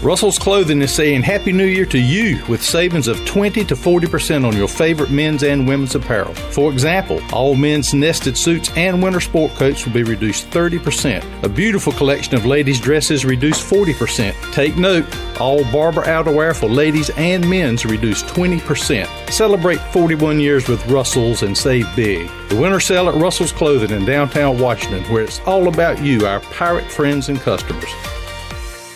[0.00, 4.46] Russell's Clothing is saying Happy New Year to you with savings of 20 to 40%
[4.46, 6.32] on your favorite men's and women's apparel.
[6.34, 11.42] For example, all men's nested suits and winter sport coats will be reduced 30%.
[11.42, 14.34] A beautiful collection of ladies' dresses reduced 40%.
[14.52, 15.04] Take note,
[15.40, 19.30] all Barbour outerwear for ladies and men's reduced 20%.
[19.30, 22.30] Celebrate 41 years with Russell's and save big.
[22.50, 26.38] The winter sale at Russell's Clothing in downtown Washington, where it's all about you, our
[26.38, 27.90] pirate friends and customers.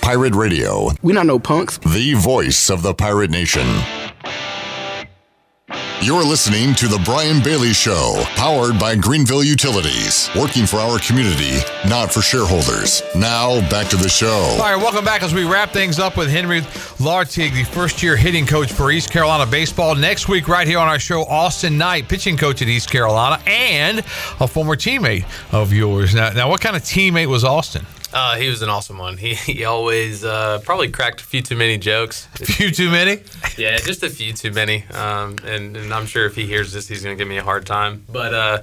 [0.03, 0.89] Pirate Radio.
[1.03, 1.79] We not no punks.
[1.79, 3.67] The voice of the pirate nation.
[6.03, 11.59] You're listening to The Brian Bailey Show, powered by Greenville Utilities, working for our community,
[11.89, 13.03] not for shareholders.
[13.15, 14.27] Now, back to the show.
[14.27, 16.63] All right, welcome back as we wrap things up with Henri
[16.99, 19.95] Lartigue, the first year hitting coach for East Carolina Baseball.
[19.95, 24.01] Next week, right here on our show, Austin Knight, pitching coach at East Carolina, and
[24.41, 26.13] a former teammate of yours.
[26.17, 27.87] Now, now what kind of teammate was Austin?
[28.13, 29.17] Uh, he was an awesome one.
[29.17, 32.29] He, he always uh, probably cracked a few too many jokes.
[32.41, 33.23] A few too many?
[33.57, 34.85] yeah, just a few too many.
[34.89, 37.45] Um, and, and, I'm sure if he hears this, he's going to give me a
[37.45, 38.05] hard time.
[38.09, 38.63] But uh,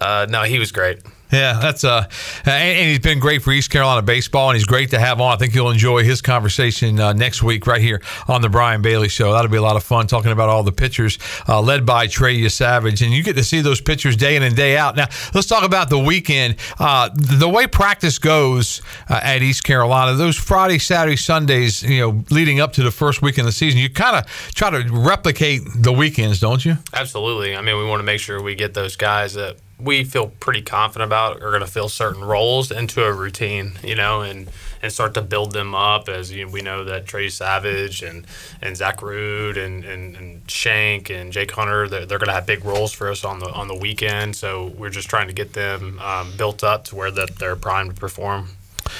[0.00, 1.00] uh no, he was great.
[1.32, 2.08] Yeah, that's uh,
[2.44, 5.32] and, he's been great for East Carolina baseball, and he's great to have on.
[5.32, 9.08] I think you'll enjoy his conversation uh, next week right here on the Brian Bailey
[9.08, 9.32] Show.
[9.32, 11.18] That'll be a lot of fun talking about all the pitchers
[11.48, 14.54] uh, led by Trey Yesavage, and you get to see those pitchers day in and
[14.54, 14.94] day out.
[14.94, 16.56] Now, let's talk about the weekend.
[16.78, 22.24] Uh, the way practice goes uh, at East Carolina, those Friday, Saturday, Sundays, you know,
[22.30, 25.62] leading up to the first week in the season, you kind of try to replicate
[25.74, 26.76] the weekends, don't you?
[26.94, 27.56] Absolutely.
[27.56, 30.62] I mean, we want to make sure we get those guys that we feel pretty
[30.62, 34.48] confident about are going to fill certain roles into a routine, you know, and
[34.82, 38.26] and start to build them up as you know, we know that Trey Yesavage and
[38.62, 42.46] and Zach Root and, and, and Shank and Jake Hunter they're, they're going to have
[42.46, 44.36] big roles for us on the on the weekend.
[44.36, 47.94] So we're just trying to get them um, built up to where that they're primed
[47.94, 48.48] to perform.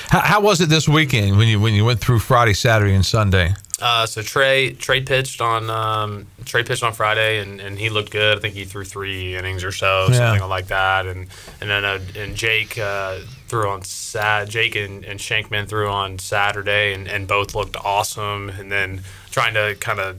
[0.09, 3.07] How, how was it this weekend when you when you went through Friday, Saturday, and
[3.07, 3.55] Sunday?
[3.81, 8.11] Uh, so Trey Trey pitched on um, Trey pitched on Friday and, and he looked
[8.11, 8.39] good.
[8.39, 10.17] I think he threw three innings or so, yeah.
[10.17, 11.07] something like that.
[11.07, 11.29] And
[11.61, 13.19] and then uh, and Jake uh,
[13.49, 18.49] threw on Sat Jake and, and Shankman threw on Saturday and, and both looked awesome.
[18.49, 20.19] And then trying to kind of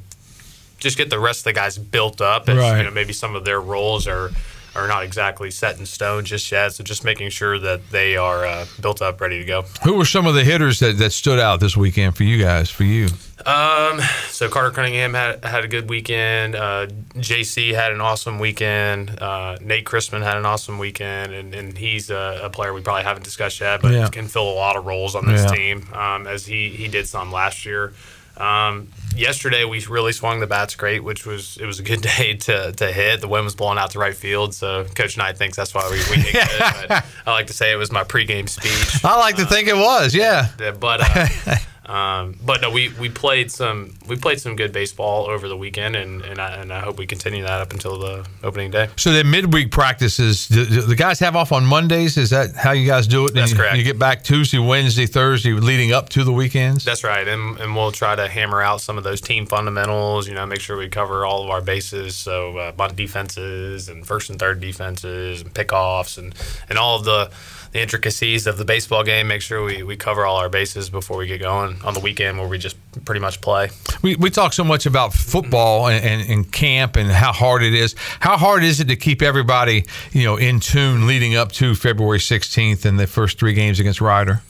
[0.77, 2.77] just get the rest of the guys built up and right.
[2.77, 4.29] you know maybe some of their roles are
[4.77, 6.73] are not exactly set in stone just yet.
[6.73, 9.63] So just making sure that they are uh, built up, ready to go.
[9.83, 12.69] Who were some of the hitters that, that stood out this weekend for you guys?
[12.69, 13.07] For you?
[13.45, 16.55] Um, so Carter Cunningham had had a good weekend.
[16.55, 19.19] Uh, JC had an awesome weekend.
[19.19, 23.03] Uh, Nate Chrisman had an awesome weekend, and, and he's a, a, player we probably
[23.03, 24.07] haven't discussed yet, but yeah.
[24.09, 25.55] can fill a lot of roles on this yeah.
[25.55, 27.93] team um, as he he did some last year.
[28.39, 32.35] Um, yesterday we really swung the bats great, which was it was a good day
[32.35, 33.21] to, to hit.
[33.21, 35.97] The wind was blowing out to right field, so Coach Knight thinks that's why we,
[36.15, 36.87] we hit good.
[36.87, 39.03] But I like to say it was my pregame speech.
[39.03, 40.49] I like to uh, think it was, yeah.
[40.57, 41.27] But uh,
[41.87, 45.95] Um, but no, we, we played some we played some good baseball over the weekend,
[45.95, 48.89] and and I, and I hope we continue that up until the opening day.
[48.97, 52.17] So the midweek practices, the, the guys have off on Mondays.
[52.17, 53.33] Is that how you guys do it?
[53.33, 53.77] That's you, correct.
[53.77, 56.83] You get back Tuesday, Wednesday, Thursday, leading up to the weekends.
[56.83, 60.27] That's right, and and we'll try to hammer out some of those team fundamentals.
[60.27, 62.17] You know, make sure we cover all of our bases.
[62.17, 66.35] So uh, bunt defenses and first and third defenses and pickoffs and
[66.69, 67.31] and all of the
[67.71, 71.17] the intricacies of the baseball game, make sure we, we cover all our bases before
[71.17, 73.69] we get going on the weekend where we just pretty much play.
[74.01, 77.73] We, we talk so much about football and, and, and, camp and how hard it
[77.73, 77.95] is.
[78.19, 82.19] How hard is it to keep everybody, you know, in tune leading up to February
[82.19, 84.41] 16th and the first three games against Rider?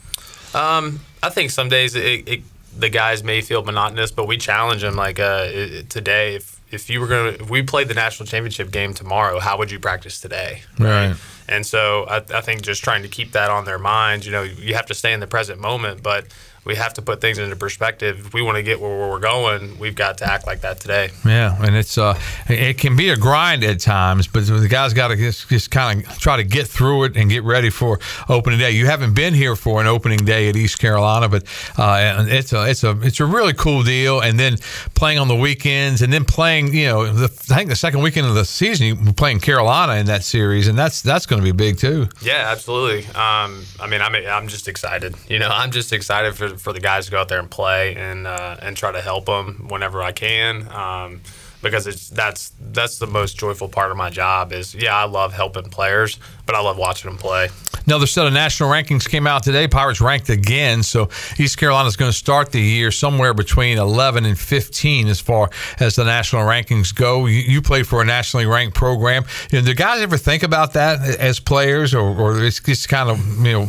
[0.54, 2.42] Um, I think some days it, it,
[2.78, 5.48] the guys may feel monotonous, but we challenge them like uh,
[5.90, 6.36] today.
[6.36, 9.72] If if you were gonna if we played the national championship game tomorrow, how would
[9.72, 10.62] you practice today?
[10.80, 11.10] Right.
[11.10, 11.18] right.
[11.50, 14.44] And so I, I, think just trying to keep that on their minds, you know,
[14.44, 16.26] you have to stay in the present moment, but
[16.68, 18.28] we have to put things into perspective.
[18.28, 21.10] If we want to get where we're going, we've got to act like that today.
[21.26, 25.08] Yeah, and it's uh, it can be a grind at times, but the guys got
[25.08, 28.60] to just, just kind of try to get through it and get ready for opening
[28.60, 28.72] day.
[28.72, 31.44] You haven't been here for an opening day at East Carolina, but
[31.78, 34.20] uh, it's a it's a it's a really cool deal.
[34.20, 34.58] And then
[34.94, 38.28] playing on the weekends, and then playing, you know, the, I think the second weekend
[38.28, 41.54] of the season, you're playing Carolina in that series, and that's that's going to be
[41.54, 42.10] big too.
[42.22, 43.06] Yeah, absolutely.
[43.08, 45.16] Um, I mean, I'm I'm just excited.
[45.30, 47.96] You know, I'm just excited for for the guys to go out there and play
[47.96, 50.68] and uh, and try to help them whenever I can.
[50.72, 51.22] Um,
[51.70, 54.52] because it's that's that's the most joyful part of my job.
[54.54, 57.50] Is yeah, I love helping players, but I love watching them play.
[57.88, 59.66] Another set of national rankings came out today.
[59.66, 61.08] Pirates ranked again, so
[61.40, 65.50] East Carolina is going to start the year somewhere between 11 and 15 as far
[65.80, 67.28] as the national rankings go.
[67.28, 69.24] You, you played for a nationally ranked program.
[69.52, 73.10] You know, do guys ever think about that as players, or, or it's just kind
[73.10, 73.68] of you know,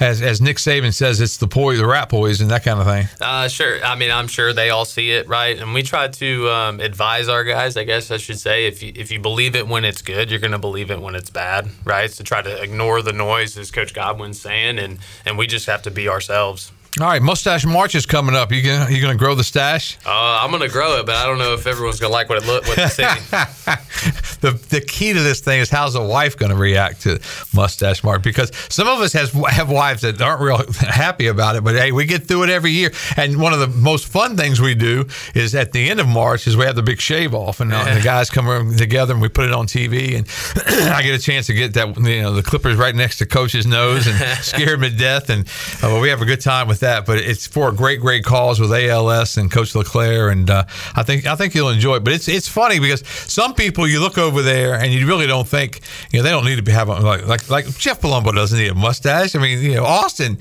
[0.00, 2.86] as, as Nick Saban says, it's the boy, the rat boys, and that kind of
[2.86, 3.06] thing.
[3.20, 3.84] Uh, sure.
[3.84, 5.56] I mean, I'm sure they all see it, right?
[5.56, 7.76] And we try to um, advise our guys.
[7.76, 10.40] I guess I should say, if you if you believe it when it's good, you're
[10.40, 12.10] going to believe it when it's bad, right?
[12.10, 15.82] So try to ignore the noise as Coach Godwin's saying, and and we just have
[15.82, 16.72] to be ourselves.
[16.98, 18.50] All right, mustache march is coming up.
[18.50, 19.96] You gonna you gonna grow the stash?
[20.04, 22.46] Uh, I'm gonna grow it, but I don't know if everyone's gonna like what it
[22.46, 23.02] look what they see.
[24.40, 27.20] the the key to this thing is how's a wife going to react to
[27.54, 28.22] mustache march?
[28.22, 31.92] Because some of us has have wives that aren't real happy about it, but hey,
[31.92, 32.90] we get through it every year.
[33.16, 36.46] And one of the most fun things we do is at the end of March
[36.46, 39.22] is we have the big shave off, and, uh, and the guys come together and
[39.22, 40.26] we put it on TV, and
[40.92, 43.66] I get a chance to get that you know the clippers right next to Coach's
[43.66, 45.46] nose and scare him to death, and
[45.82, 47.06] uh, we have a good time with that.
[47.06, 50.64] But it's for a great great cause with ALS and Coach LeClair, and uh,
[50.94, 52.04] I think I think you'll enjoy it.
[52.04, 55.46] But it's it's funny because some people you look over there and you really don't
[55.46, 58.58] think you know they don't need to be having like like like Jeff Palumbo doesn't
[58.58, 59.34] need a mustache.
[59.34, 60.38] I mean you know Austin,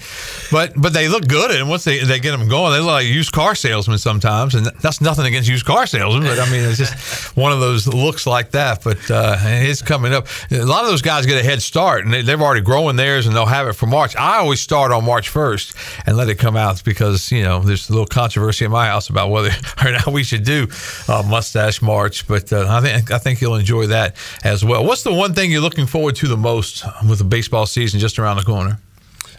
[0.51, 3.05] but but they look good and once they they get them going they look like
[3.05, 6.77] used car salesmen sometimes and that's nothing against used car salesmen but I mean it's
[6.77, 8.83] just one of those looks like that.
[8.83, 10.27] But uh, it's coming up.
[10.51, 13.27] A lot of those guys get a head start and they, they've already growing theirs
[13.27, 14.15] and they'll have it for March.
[14.15, 15.75] I always start on March first
[16.05, 19.09] and let it come out because you know there's a little controversy in my house
[19.09, 19.49] about whether
[19.85, 20.67] or not we should do
[21.07, 22.27] uh, mustache march.
[22.27, 24.85] But uh, I think I think you'll enjoy that as well.
[24.85, 28.19] What's the one thing you're looking forward to the most with the baseball season just
[28.19, 28.79] around the corner?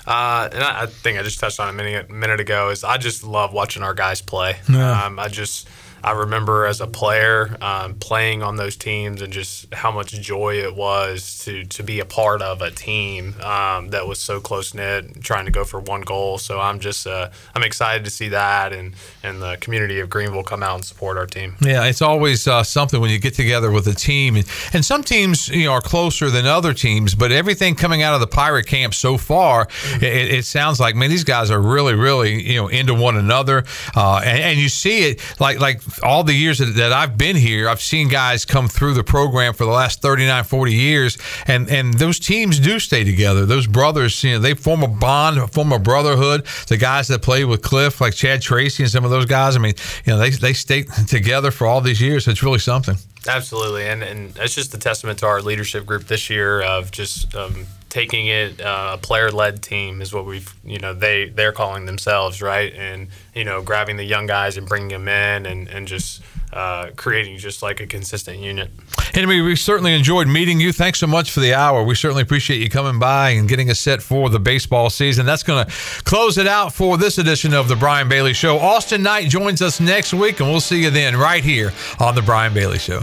[0.06, 2.70] Uh, and I, I think I just touched on it a minute, minute ago.
[2.70, 4.56] Is I just love watching our guys play.
[4.68, 5.04] Yeah.
[5.04, 5.68] Um, I just
[6.02, 10.54] I remember as a player um, playing on those teams and just how much joy
[10.56, 14.74] it was to to be a part of a team um, that was so close
[14.74, 16.38] knit, trying to go for one goal.
[16.38, 20.42] So I'm just uh, I'm excited to see that and and the community of Greenville
[20.42, 21.56] come out and support our team.
[21.60, 25.02] Yeah, it's always uh, something when you get together with a team, and, and some
[25.02, 27.14] teams you know are closer than other teams.
[27.14, 31.10] But everything coming out of the Pirate camp so far, it, it sounds like man,
[31.10, 35.10] these guys are really, really you know into one another, uh, and, and you see
[35.10, 38.94] it like like all the years that, I've been here, I've seen guys come through
[38.94, 43.46] the program for the last 39, 40 years, and and those teams do stay together.
[43.46, 46.46] Those brothers, you know, they form a bond, form a brotherhood.
[46.68, 49.58] The guys that play with Cliff, like Chad Tracy and some of those guys, I
[49.58, 49.74] mean,
[50.04, 52.26] you know, they they stay together for all these years.
[52.28, 52.96] It's really something.
[53.28, 57.34] Absolutely, and and it's just a testament to our leadership group this year of just
[57.34, 61.52] um, taking it uh, a player led team is what we've you know they they're
[61.52, 65.68] calling themselves right, and you know grabbing the young guys and bringing them in and
[65.68, 66.22] and just
[66.52, 68.70] uh, creating just like a consistent unit.
[69.14, 70.72] Henri, we certainly enjoyed meeting you.
[70.72, 71.84] Thanks so much for the hour.
[71.84, 75.26] We certainly appreciate you coming by and getting us set for the baseball season.
[75.26, 75.72] That's going to
[76.04, 78.58] close it out for this edition of the Brian Bailey Show.
[78.58, 82.22] Austin Knight joins us next week, and we'll see you then right here on the
[82.22, 83.02] Brian Bailey Show.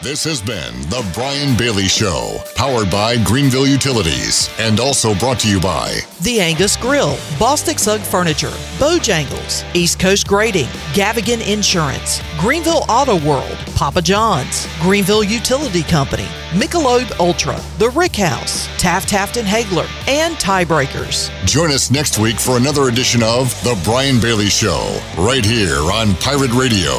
[0.00, 5.48] This has been The Brian Bailey Show, powered by Greenville Utilities, and also brought to
[5.48, 12.84] you by The Angus Grill, Bostic Sugg Furniture, Bojangles, East Coast Grading, Gavigan Insurance, Greenville
[12.88, 19.48] Auto World, Papa John's, Greenville Utility Company, Michelob Ultra, The Rick House, Taft Taft and
[19.48, 21.28] Haigler, and Tiebreakers.
[21.44, 26.14] Join us next week for another edition of The Brian Bailey Show, right here on
[26.14, 26.92] Pirate Radio.